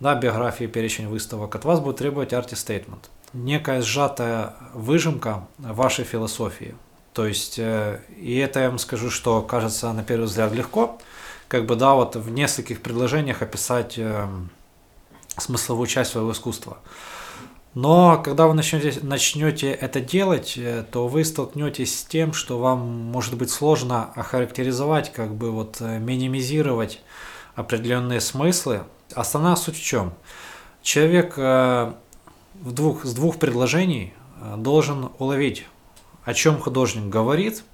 [0.00, 3.04] да, биографии, перечень выставок, от вас будут требовать artist statement.
[3.32, 6.74] Некая сжатая выжимка вашей философии.
[7.12, 10.98] То есть, э, и это я вам скажу, что кажется на первый взгляд легко,
[11.48, 14.28] как бы, да, вот в нескольких предложениях описать э,
[15.36, 16.78] смысловую часть своего искусства.
[17.74, 22.80] Но когда вы начнете, начнете это делать, э, то вы столкнетесь с тем, что вам
[22.80, 27.00] может быть сложно охарактеризовать, как бы вот э, минимизировать
[27.54, 28.84] определенные смыслы.
[29.14, 30.14] Основная суть в чем?
[30.82, 31.92] Человек э,
[32.54, 34.14] в двух, с двух предложений
[34.56, 35.66] должен уловить,
[36.24, 37.64] о чем художник говорит,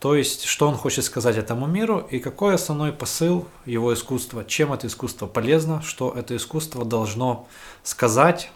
[0.00, 4.72] то есть, что он хочет сказать этому миру и какой основной посыл его искусства, чем
[4.72, 7.48] это искусство полезно, что это искусство должно
[7.82, 8.50] сказать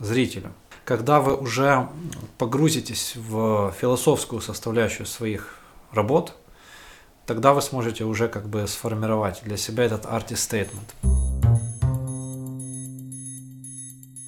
[0.00, 0.52] зрителю.
[0.84, 1.88] Когда вы уже
[2.38, 5.58] погрузитесь в философскую составляющую своих
[5.92, 6.34] работ,
[7.26, 10.88] тогда вы сможете уже как бы сформировать для себя этот statement.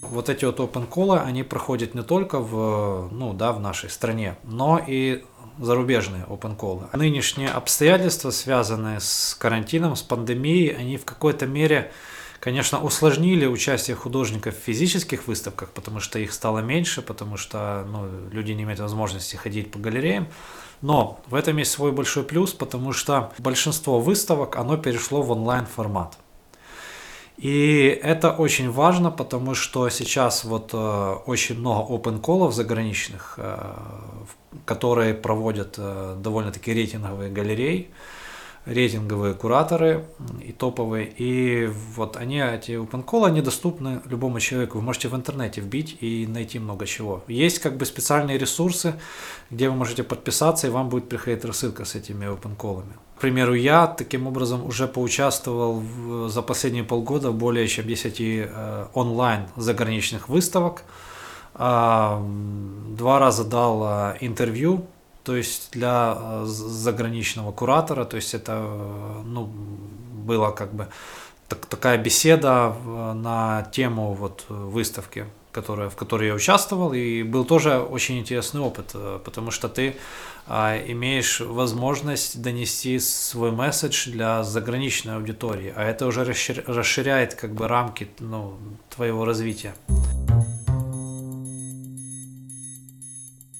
[0.02, 4.36] Вот эти вот open call, они проходят не только в, ну, да, в нашей стране,
[4.42, 5.24] но и
[5.58, 6.94] зарубежные open call.
[6.96, 11.92] Нынешние обстоятельства, связанные с карантином, с пандемией, они в какой-то мере
[12.40, 18.08] конечно, усложнили участие художников в физических выставках, потому что их стало меньше, потому что ну,
[18.32, 20.26] люди не имеют возможности ходить по галереям.
[20.80, 25.66] Но в этом есть свой большой плюс, потому что большинство выставок, оно перешло в онлайн
[25.66, 26.16] формат.
[27.36, 33.72] И это очень важно, потому что сейчас вот э, очень много open колов заграничных, э,
[34.66, 37.90] которые проводят э, довольно-таки рейтинговые галереи
[38.66, 40.04] рейтинговые кураторы
[40.42, 41.12] и топовые.
[41.16, 44.78] И вот они, эти open они доступны любому человеку.
[44.78, 47.24] Вы можете в интернете вбить и найти много чего.
[47.26, 48.94] Есть как бы специальные ресурсы,
[49.50, 52.84] где вы можете подписаться, и вам будет приходить рассылка с этими open.
[53.16, 58.20] К примеру, я таким образом уже поучаствовал в, за последние полгода в более чем 10
[58.20, 60.84] э, онлайн заграничных выставок.
[61.54, 62.18] Э,
[62.96, 64.86] два раза дал э, интервью
[65.24, 70.88] то есть для э, заграничного куратора, то есть это э, ну, было как бы
[71.48, 72.74] так, такая беседа
[73.14, 75.26] на тему вот выставки.
[75.52, 79.96] которая, в которой я участвовал, и был тоже очень интересный опыт, э, потому что ты
[80.48, 88.08] имеешь возможность донести свой месседж для заграничной аудитории, а это уже расширяет как бы рамки
[88.18, 88.56] ну,
[88.88, 89.74] твоего развития.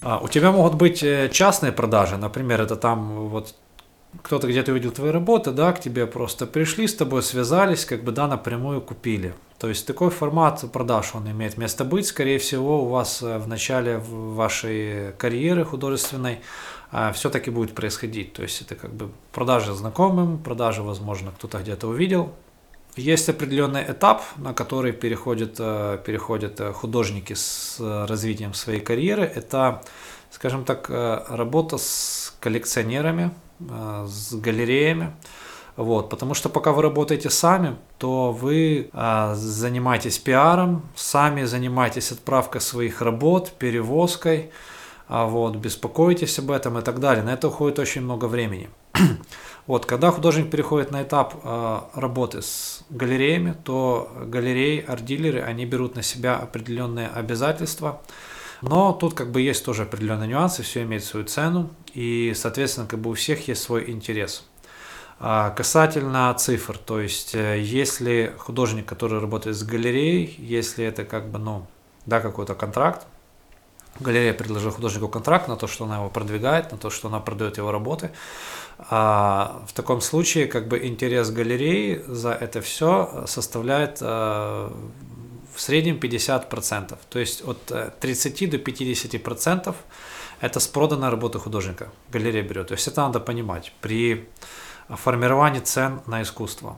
[0.02, 3.54] А, у тебя могут быть э, частные продажи, например, это там вот
[4.22, 8.12] кто-то где-то увидел твои работы, да, к тебе просто пришли, с тобой связались, как бы,
[8.12, 9.34] да, напрямую купили.
[9.58, 12.06] То есть такой формат продаж, он имеет место быть.
[12.06, 16.40] Скорее всего, у вас э, в начале вашей карьеры художественной
[16.90, 18.32] а, все-таки будет происходить.
[18.32, 22.32] То есть это как бы продажи знакомым, продажи, возможно, кто-то где-то увидел.
[22.96, 27.76] Есть определенный этап, на который переходят, э, переходят э, художники с
[28.08, 29.22] развитием своей карьеры.
[29.22, 29.82] Это,
[30.30, 33.30] скажем так, работа с коллекционерами,
[33.60, 35.12] с галереями.
[35.80, 42.60] Вот, потому что пока вы работаете сами, то вы а, занимаетесь пиаром, сами занимаетесь отправкой
[42.60, 44.50] своих работ, перевозкой,
[45.08, 47.24] а, вот, беспокоитесь об этом и так далее.
[47.24, 48.68] На это уходит очень много времени.
[49.70, 55.94] вот, когда художник переходит на этап а, работы с галереями, то галереи, арт-дилеры, они берут
[55.94, 58.02] на себя определенные обязательства,
[58.62, 62.98] но тут как бы есть тоже определенные нюансы, все имеет свою цену, и, соответственно, как
[62.98, 64.44] бы у всех есть свой интерес.
[65.20, 71.30] А касательно цифр, то есть э, если художник, который работает с галереей, если это как
[71.30, 71.64] бы, ну,
[72.06, 73.06] да, какой-то контракт,
[74.00, 77.58] галерея предложила художнику контракт на то, что она его продвигает, на то, что она продает
[77.58, 78.10] его работы,
[78.88, 84.04] а в таком случае как бы интерес галереи за это все составляет э,
[85.54, 86.98] в среднем 50%.
[87.08, 89.74] То есть от 30 э, до 50%
[90.40, 92.68] это с проданной работы художника галерея берет.
[92.68, 93.72] То есть это надо понимать.
[93.80, 94.28] При
[94.88, 96.76] формирование цен на искусство.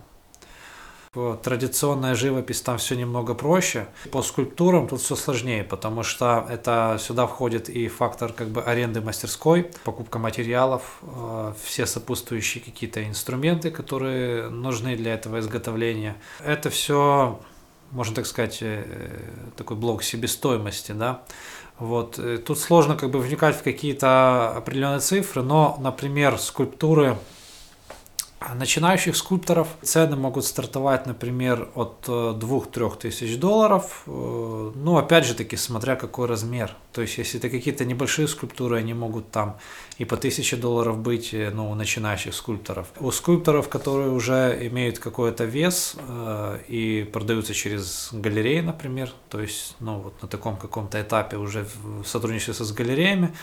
[1.43, 3.87] Традиционная живопись там все немного проще.
[4.11, 9.03] По скульптурам тут все сложнее, потому что это сюда входит и фактор как бы аренды
[9.03, 16.17] мастерской, покупка материалов, э, все сопутствующие какие-то инструменты, которые нужны для этого изготовления.
[16.43, 17.39] Это все,
[17.91, 18.83] можно так сказать, э,
[19.59, 21.25] такой блок себестоимости, да.
[21.79, 22.19] Вот.
[22.19, 27.19] Э, тут сложно как бы вникать в какие-то определенные цифры, но, например, скульптуры
[28.55, 34.03] начинающих скульпторов цены могут стартовать, например, от 2-3 э, тысяч долларов.
[34.07, 36.75] Э, ну, опять же таки, смотря какой размер.
[36.93, 39.59] То есть, если это какие-то небольшие скульптуры, они могут там
[39.99, 42.89] и по 1000 долларов быть, э, ну, у начинающих скульпторов.
[43.01, 45.97] У скульпторов, которые уже имеют какой-то вес
[46.69, 52.05] и продаются через галереи, например, то есть, ну, вот на таком каком-то этапе уже в
[52.05, 53.35] сотрудничестве с галереями,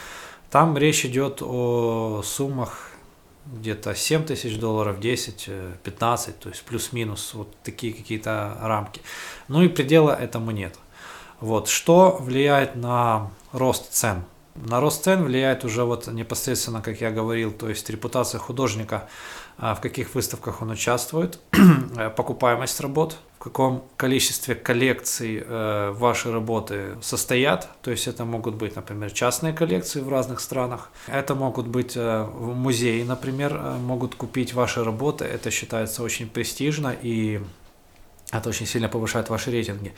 [0.49, 2.91] там речь идет о суммах
[3.51, 5.49] где-то 7 тысяч долларов, 10,
[5.83, 9.01] 15, э, то есть плюс-минус вот такие какие-то рамки.
[9.47, 10.77] Ну и предела этому нет.
[11.39, 11.67] Вот.
[11.67, 14.23] Что влияет на рост цен?
[14.55, 19.07] На рост цен влияет уже вот непосредственно, как я говорил, то есть репутация художника,
[19.59, 21.39] в каких выставках он участвует,
[21.97, 27.69] э, покупаемость работ, в каком количестве коллекций э, ваши работы состоят.
[27.81, 30.91] То есть это могут быть, например, частные коллекции в разных странах.
[31.07, 35.25] Это могут быть э, музеи, например, могут купить ваши работы.
[35.25, 37.41] Это считается очень престижно и
[38.31, 39.93] это очень сильно повышает ваши рейтинги.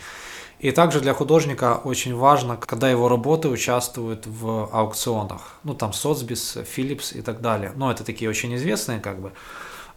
[0.62, 5.56] И также для художника очень важно, когда его работы участвуют в аукционах.
[5.64, 7.72] Ну, там Соцбис, Philips и так далее.
[7.76, 9.32] Но это такие очень известные, как бы.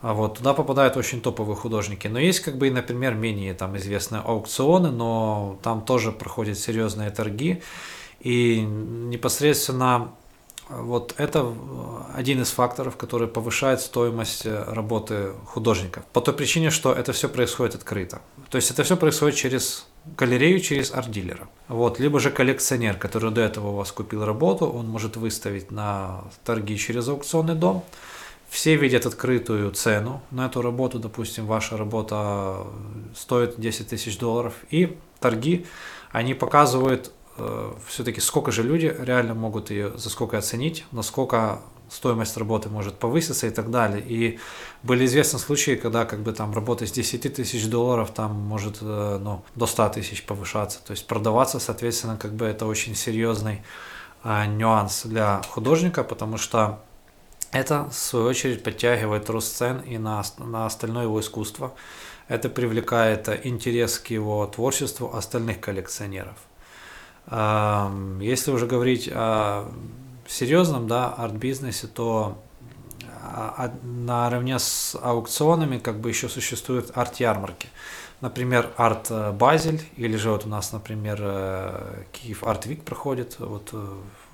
[0.01, 2.09] А вот, туда попадают очень топовые художники.
[2.09, 7.62] Но есть, как бы, например, менее там известные аукционы, но там тоже проходят серьезные торги.
[8.21, 10.12] И непосредственно
[10.71, 11.53] вот это
[12.15, 16.05] один из факторов, который повышает стоимость работы художника.
[16.15, 18.23] По той причине, что это все происходит открыто.
[18.49, 19.87] То есть это все происходит через
[20.17, 21.49] галерею, через арт-дилера.
[21.69, 21.99] Вот.
[21.99, 26.77] Либо же коллекционер, который до этого у вас купил работу, он может выставить на торги
[26.77, 27.85] через аукционный дом.
[28.49, 32.59] Все видят открытую цену на эту работу, допустим, ваша работа
[33.17, 35.67] стоит 10 тысяч долларов, и торги,
[36.13, 41.63] они показывают э, все-таки, сколько же люди реально могут ее за сколько оценить, насколько
[41.95, 44.03] стоимость работы может повыситься и так далее.
[44.07, 44.38] И
[44.82, 49.18] были известны случаи, когда как бы там работа с 10 тысяч долларов там может э,
[49.22, 50.80] ну, до 100 тысяч повышаться.
[50.84, 53.62] То есть продаваться, соответственно, как бы это очень серьезный
[54.22, 56.80] а, нюанс для художника, потому что
[57.53, 61.72] это, в свою очередь, подтягивает рост цен и на, на остальное его искусство.
[62.26, 66.36] Это привлекает интерес к его творчеству остальных коллекционеров.
[67.30, 69.70] Если уже говорить о
[70.29, 72.39] серьезном да, арт-бизнесе, то
[73.22, 77.68] а, а наравне с аукционами как бы еще существуют арт-ярмарки.
[78.20, 83.37] Например, арт э, Базель, или же вот у нас, например, э, Киев Арт Вик проходит
[83.39, 83.87] вот э,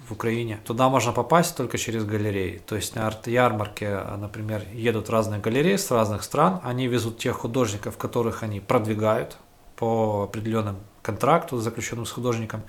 [0.07, 0.61] в Украине.
[0.65, 2.61] Туда можно попасть только через галереи.
[2.67, 7.97] То есть на арт-ярмарке, например, едут разные галереи с разных стран, они везут тех художников,
[7.97, 9.39] которых они продвигают
[9.81, 12.63] по определенным контракту, заключенным с художником.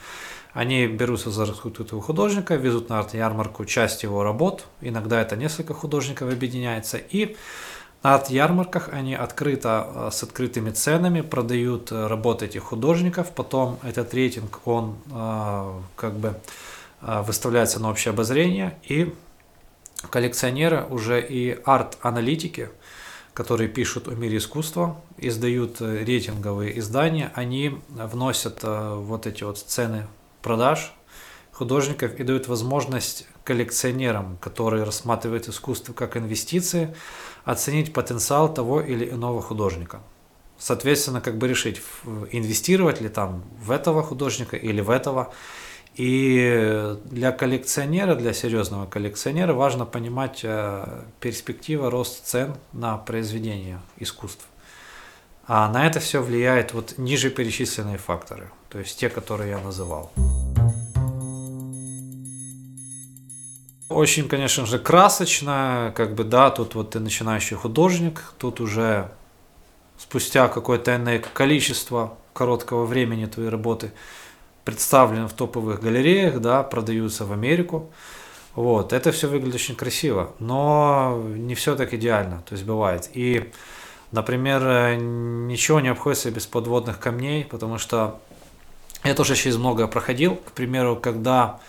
[0.54, 5.74] Они берутся за расход этого художника, везут на арт-ярмарку часть его работ, иногда это несколько
[5.74, 7.36] художников объединяется, и
[8.04, 14.14] на арт-ярмарках они открыто, э, с открытыми ценами продают э, работы этих художников, потом этот
[14.14, 16.36] рейтинг, он э, как бы
[17.02, 19.12] выставляется на общее обозрение, и
[20.12, 22.70] коллекционеры уже и арт-аналитики,
[23.34, 30.08] которые пишут о мире искусства, издают рейтинговые издания, они вносят вот эти вот цены
[30.42, 30.94] продаж
[31.52, 36.96] художников и дают возможность коллекционерам, которые рассматривают искусство как инвестиции,
[37.46, 40.02] оценить потенциал того или иного художника.
[40.58, 41.82] Соответственно, как бы решить,
[42.32, 45.34] инвестировать ли там в этого художника или в этого.
[45.96, 54.46] И для коллекционера, для серьезного коллекционера важно понимать э, перспектива рост цен на произведения искусств.
[55.48, 60.12] А на это все влияет вот ниже перечисленные факторы, то есть те, которые я называл.
[63.90, 69.12] Очень, конечно же, красочно, как бы, да, тут вот ты начинающий художник, тут уже
[69.98, 73.92] спустя какое-то количество короткого времени твоей работы
[74.66, 77.90] представлены в топовых галереях, да, продаются в Америку.
[78.56, 83.10] Вот, это все выглядит очень красиво, но не все так идеально, то есть бывает.
[83.14, 83.50] И,
[84.12, 88.20] например, ничего не обходится без подводных камней, потому что
[89.06, 90.36] я тоже через многое проходил.
[90.36, 91.60] К примеру, когда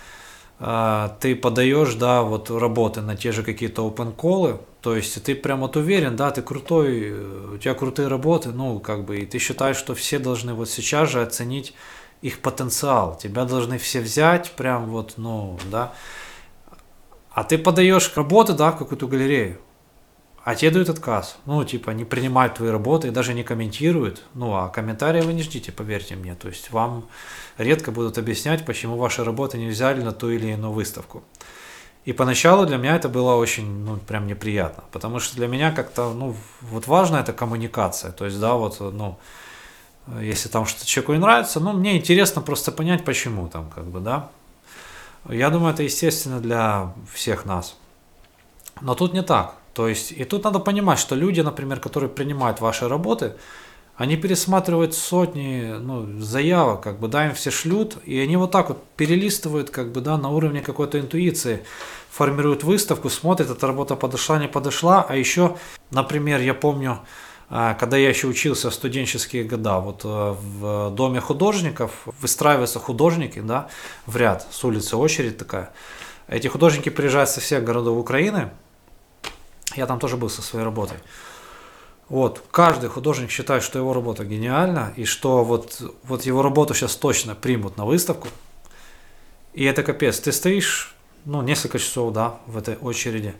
[0.59, 5.35] а, ты подаешь, да, вот работы на те же какие-то open колы, то есть ты
[5.35, 7.13] прям вот уверен, да, ты крутой,
[7.55, 11.11] у тебя крутые работы, ну, как бы, и ты считаешь, что все должны вот сейчас
[11.11, 11.75] же оценить
[12.23, 15.93] их потенциал, тебя должны все взять, прям вот, ну, да,
[17.33, 19.59] а ты подаешь работы, да, в какую-то галерею,
[20.45, 21.39] а тебе дают отказ.
[21.47, 24.23] Ну, типа, не принимают твои работы и даже не комментируют.
[24.35, 26.35] Ну, а комментарии вы не ждите, поверьте мне.
[26.35, 27.07] То есть вам
[27.59, 31.23] редко будут объяснять, почему ваши работы не взяли на ту или иную выставку.
[32.05, 34.83] И поначалу для меня это было очень, ну, прям неприятно.
[34.91, 38.11] Потому что для меня как-то, ну, вот важна эта коммуникация.
[38.11, 39.19] То есть, да, вот, ну,
[40.21, 44.01] если там что-то человеку не нравится, ну, мне интересно просто понять, почему там, как бы,
[44.01, 44.31] да.
[45.29, 47.77] Я думаю, это естественно для всех нас.
[48.81, 49.55] Но тут не так.
[49.75, 53.35] То есть, и тут надо понимать, что люди, например, которые принимают ваши работы,
[53.97, 58.71] они пересматривают сотни ну, заявок, как бы, да, им все шлют, и они вот так
[58.71, 61.63] вот перелистывают, как бы, да, на уровне какой-то интуиции,
[62.11, 65.57] формируют выставку, смотрят, эта работа подошла, не подошла, а еще,
[65.91, 67.01] например, я помню,
[67.75, 71.93] когда я еще учился в студенческие года, вот э, в доме художников
[72.23, 73.69] выстраиваются художники, да,
[74.07, 75.71] в ряд, с улицы очередь такая.
[76.29, 78.51] Эти художники приезжают со всех городов Украины,
[79.77, 80.97] я там тоже был со своей работой.
[82.09, 86.97] Вот, каждый художник считает, что его работа гениальна, и что вот, вот его работу сейчас
[86.97, 88.29] точно примут на выставку.
[89.53, 90.21] И это капец.
[90.21, 90.95] Ты стоишь,
[91.27, 93.35] ну, несколько часов, да, в этой очереди.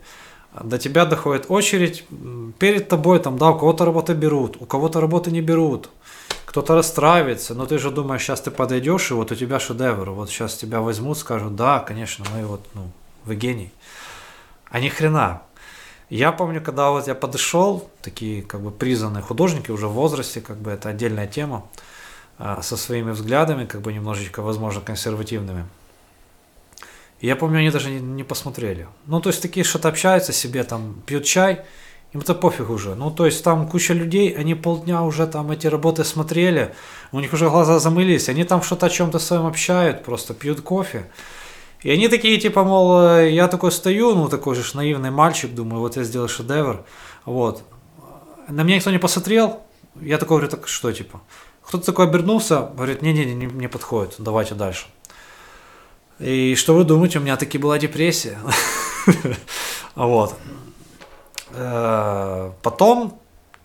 [0.61, 2.05] До тебя доходит очередь,
[2.59, 5.89] перед тобой там, да, у кого-то работы берут, у кого-то работы не берут,
[6.45, 10.29] кто-то расстраивается, но ты же думаешь, сейчас ты подойдешь, и вот у тебя шедевр, вот
[10.29, 12.91] сейчас тебя возьмут, скажут, да, конечно, мы вот, ну,
[13.25, 13.71] вы гений.
[14.69, 15.41] А ни хрена,
[16.09, 20.57] я помню, когда вот я подошел, такие как бы признанные художники уже в возрасте, как
[20.57, 21.65] бы это отдельная тема,
[22.37, 25.65] а, со своими взглядами, как бы немножечко, возможно, консервативными.
[27.23, 28.85] Я помню, они даже не, не посмотрели.
[29.05, 31.61] Ну, то есть такие что-то общаются себе, там, пьют чай,
[32.11, 32.95] им это пофиг уже.
[32.95, 36.75] Ну, то есть там куча людей, они полдня уже там эти работы смотрели,
[37.13, 41.09] у них уже глаза замылись, они там что-то о чем-то своем общают, просто пьют кофе.
[41.81, 45.79] И они такие, типа, мол, э, я такой стою, ну, такой же наивный мальчик, думаю,
[45.79, 46.83] вот я сделал шедевр,
[47.23, 47.63] вот.
[48.49, 49.61] На меня никто не посмотрел,
[50.01, 51.21] я такой говорю, так что, типа?
[51.61, 54.87] Кто-то такой обернулся, говорит, не-не-не, не подходит, давайте дальше.
[56.19, 58.37] И что вы думаете, у меня таки была депрессия.
[59.95, 60.33] Вот.
[61.51, 63.21] Э, потом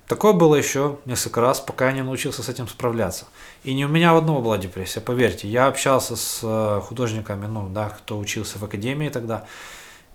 [0.08, 3.26] Такое было еще несколько раз, пока я не научился с этим справляться.
[3.62, 5.48] И не у меня одного была депрессия, поверьте.
[5.48, 9.44] Я общался с э, художниками, ну, да, кто учился в академии тогда.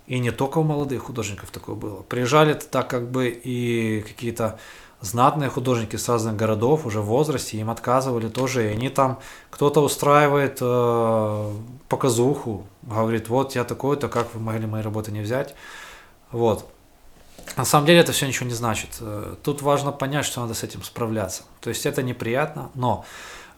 [0.08, 2.02] И не только у молодых художников такое было.
[2.02, 4.60] Приезжали так как бы и какие-то
[5.04, 9.82] знатные художники с разных городов уже в возрасте, им отказывали тоже, и они там, кто-то
[9.82, 11.52] устраивает э,
[11.90, 15.56] показуху, говорит, вот я такой-то, как вы могли мои работы не взять,
[16.32, 16.66] вот.
[17.58, 18.90] на самом деле это все ничего не значит.
[19.02, 21.44] Э, тут важно понять, что надо с этим справляться.
[21.60, 23.04] То есть это неприятно, но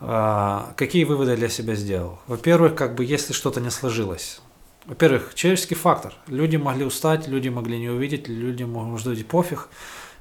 [0.01, 2.17] э, какие выводы для себя сделал?
[2.25, 4.41] Во-первых, как бы если что-то не сложилось,
[4.85, 6.13] во-первых, человеческий фактор.
[6.27, 9.69] Люди могли устать, люди могли не увидеть, люди могут быть пофиг.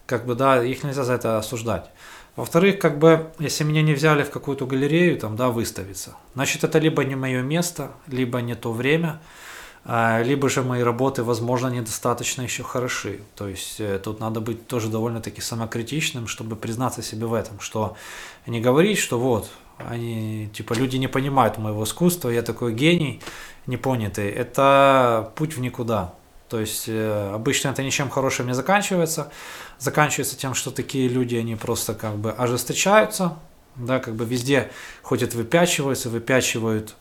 [0.07, 1.91] Как бы, да, их нельзя за это осуждать.
[2.37, 6.79] Во-вторых, как бы, если меня не взяли в какую-то галерею, там, да, выставиться, значит, это
[6.79, 9.21] либо не мое место, либо не то время,
[9.85, 13.21] а, либо же мои работы, возможно, недостаточно еще хороши.
[13.37, 17.97] То есть э, тут надо быть тоже довольно-таки самокритичным, чтобы признаться себе в этом, что
[18.47, 23.21] не говорить, что вот, они, типа, люди не понимают моего искусства, я такой гений
[23.67, 24.29] непонятый.
[24.31, 26.15] Это путь в никуда.
[26.55, 29.33] То есть э, обычно это ничем хорошим не заканчивается.
[29.81, 33.39] Заканчивается тем, что такие люди, они просто как бы ожесточаются,
[33.75, 34.71] да, как бы везде
[35.03, 36.95] ходят, выпячиваются, выпячивают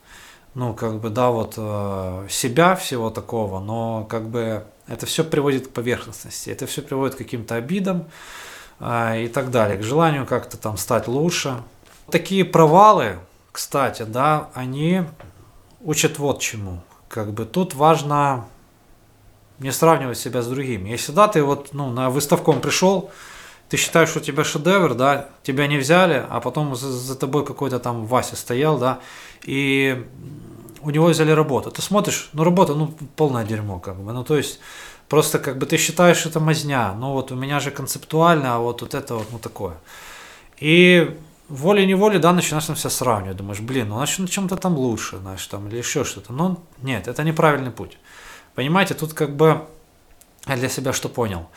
[0.56, 5.68] ну, как бы, да, вот э, себя всего такого, но как бы это все приводит
[5.68, 8.08] к поверхностности, это все приводит к каким-то обидам
[8.80, 11.62] э, и так далее, к желанию как-то там стать лучше.
[12.10, 13.20] Такие провалы,
[13.51, 15.04] кстати, да, они
[15.80, 16.82] учат вот чему.
[17.08, 18.47] Как бы тут важно
[19.64, 20.89] не сравнивать себя с другими.
[20.89, 23.09] Если да, ты вот ну, на выставком пришел,
[23.70, 27.45] ты считаешь, что у тебя шедевр, да, тебя не взяли, а потом за, за тобой
[27.45, 28.99] какой-то там Вася стоял, да,
[29.43, 30.05] и
[30.82, 31.72] у него взяли работу.
[31.72, 34.59] Ты смотришь, ну работа, ну полное дерьмо, как бы, ну то есть
[35.09, 38.82] просто как бы ты считаешь, это мазня, ну вот у меня же концептуально, а вот,
[38.82, 39.76] вот это вот, ну такое.
[40.59, 41.18] И
[41.49, 45.45] волей-неволей, да, начинаешь там все сравнивать, думаешь, блин, ну значит на чем-то там лучше, знаешь,
[45.47, 46.34] там, или еще что-то.
[46.34, 47.97] Но нет, это неправильный путь.
[48.56, 49.66] Понимаете, тут как бы
[50.47, 51.47] я для себя что понял.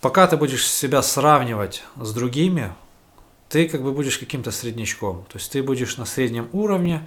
[0.00, 2.72] Пока ты будешь себя сравнивать с другими,
[3.48, 5.24] ты как бы будешь каким-то среднячком.
[5.28, 7.06] То есть ты будешь на среднем уровне,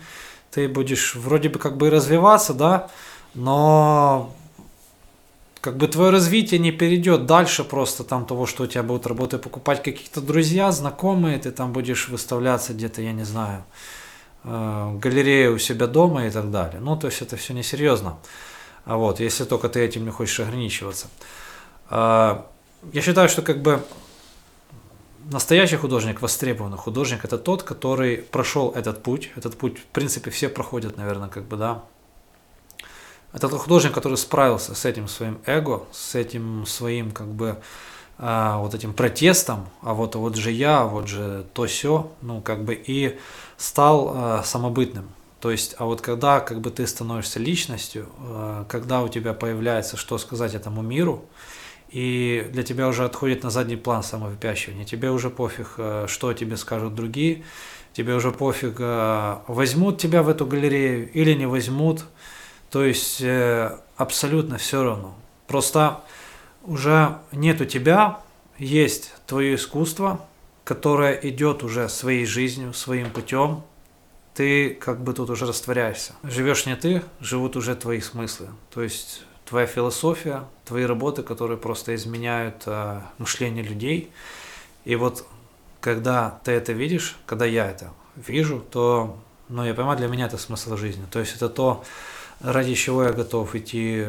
[0.51, 2.89] ты будешь вроде бы как бы развиваться, да,
[3.33, 4.33] но
[5.59, 9.39] как бы твое развитие не перейдет дальше просто там того, что у тебя будут работы
[9.39, 13.63] покупать какие-то друзья, знакомые, ты там будешь выставляться где-то, я не знаю,
[14.43, 14.47] э,
[14.93, 16.79] в галерее у себя дома и так далее.
[16.79, 18.17] Ну, то есть это все несерьезно.
[18.86, 21.07] А вот, если только ты этим не хочешь ограничиваться.
[21.89, 22.47] А,
[22.93, 23.83] я считаю, что как бы
[25.31, 29.31] настоящий художник, востребованный художник, это тот, который прошел этот путь.
[29.36, 31.83] Этот путь, в принципе, все проходят, наверное, как бы, да.
[33.33, 37.57] Это тот художник, который справился с этим своим эго, с этим своим, как бы,
[38.17, 42.63] а, вот этим протестом, а вот, вот же я, вот же то все, ну, как
[42.63, 43.19] бы, и
[43.57, 45.09] стал а, самобытным.
[45.45, 49.95] То есть, а вот когда, как бы, ты становишься личностью, а, когда у тебя появляется,
[49.95, 51.25] что сказать этому миру,
[51.89, 54.85] и для тебя уже отходит на задний план самовыпячивание.
[54.85, 57.43] Тебе уже пофиг, э, что тебе скажут другие,
[57.93, 62.05] тебе уже пофиг, э, возьмут тебя в эту галерею или не возьмут.
[62.71, 65.13] То есть э, абсолютно все равно.
[65.45, 66.01] Просто
[66.63, 68.19] уже нету тебя,
[68.57, 70.25] есть твое искусство,
[70.63, 73.61] которое идет уже своей жизнью, своим путем.
[74.36, 76.13] Ты как бы тут уже растворяешься.
[76.23, 78.49] Живешь не ты, живут уже твои смыслы.
[78.73, 84.11] То есть твоя философия, твои работы, которые просто изменяют э, мышление людей.
[84.83, 85.25] И вот
[85.79, 89.17] когда ты это видишь, когда я это вижу, то,
[89.49, 91.05] ну, я понимаю, для меня это смысл жизни.
[91.11, 91.83] То есть это то,
[92.41, 94.05] ради чего я готов идти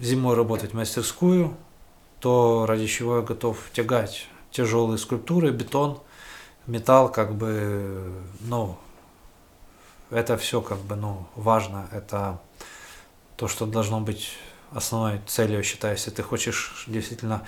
[0.00, 1.56] зимой работать в мастерскую,
[2.20, 5.98] то, ради чего я готов тягать тяжелые скульптуры, бетон,
[6.66, 8.78] металл, как бы, ну,
[10.14, 12.40] это все как бы, ну, важно, это
[13.36, 14.30] то, что должно быть
[14.70, 17.42] основной целью, считаю, если ты хочешь действительно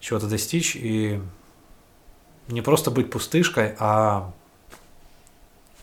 [0.00, 1.20] чего-то достичь и
[2.48, 4.32] не просто быть пустышкой, а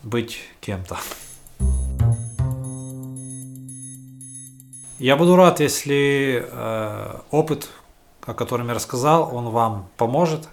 [0.04, 0.98] быть кем-то.
[5.00, 7.70] Я буду рад, если э, опыт,
[8.22, 10.50] о котором я рассказал, он вам поможет.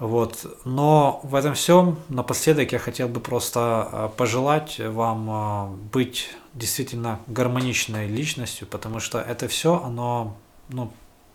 [0.00, 0.46] Вот.
[0.64, 7.20] Но в этом всем напоследок я хотел бы просто э, пожелать вам э, быть действительно
[7.26, 10.38] гармоничной личностью, потому что это все, оно,
[10.70, 10.90] ну,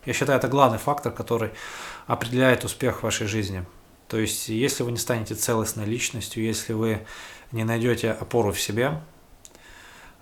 [0.06, 1.52] я считаю, это главный фактор, который
[2.08, 3.64] определяет успех в вашей жизни.
[4.08, 7.06] То есть, если вы не станете целостной личностью, если вы
[7.52, 9.00] не найдете опору в себе,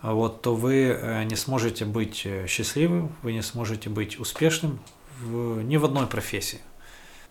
[0.01, 4.81] вот, то вы э, не сможете быть э, счастливым, вы не сможете быть успешным
[5.21, 6.59] в, ни в одной профессии.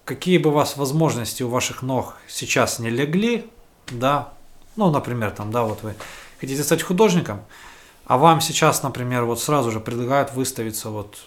[0.04, 3.46] Какие бы у вас возможности у ваших ног сейчас не легли,
[3.90, 4.32] да,
[4.76, 5.94] ну, например, там, да, вот вы
[6.40, 7.42] хотите стать художником,
[8.04, 11.18] а вам сейчас, например, вот сразу же предлагают выставиться вот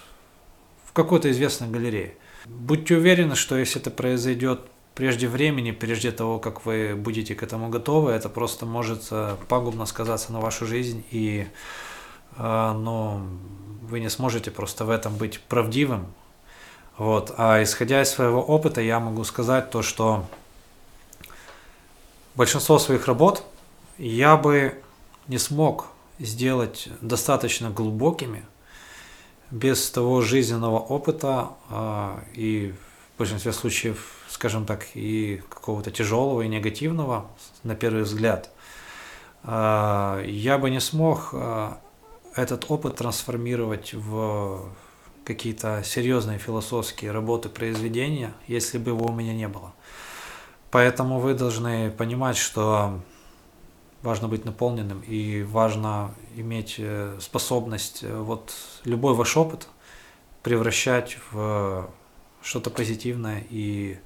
[0.83, 2.15] в какой-то известной галерее.
[2.45, 4.61] Будьте уверены, что если это произойдет
[4.93, 9.85] прежде времени, прежде того, как вы будете к этому готовы, это просто может э, пагубно
[9.85, 11.47] сказаться на вашу жизнь, и
[12.37, 13.21] э, ну,
[13.81, 16.07] вы не сможете просто в этом быть правдивым,
[16.97, 17.33] Вот.
[17.37, 20.25] А исходя из своего опыта, я могу сказать то, что
[22.35, 23.43] большинство своих работ
[23.97, 24.81] я бы
[25.27, 25.87] не смог
[26.19, 28.45] сделать достаточно глубокими
[29.51, 32.73] без того жизненного опыта э, и
[33.15, 37.27] в большинстве случаев, скажем так, и какого-то тяжелого и негативного
[37.63, 38.49] на первый взгляд,
[39.43, 41.73] э, я бы не смог э,
[42.35, 44.69] этот опыт трансформировать в
[45.25, 49.73] какие-то серьезные философские работы, произведения, если бы его у меня не было.
[50.71, 52.99] Поэтому вы должны понимать, что
[54.01, 58.53] важно быть наполненным и важно иметь э, способность э, вот
[58.83, 59.67] любой ваш опыт
[60.43, 61.89] превращать в
[62.43, 63.97] что-то позитивное и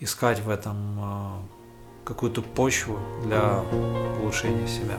[0.00, 3.62] искать в этом э, какую-то почву для
[4.20, 4.98] улучшения себя.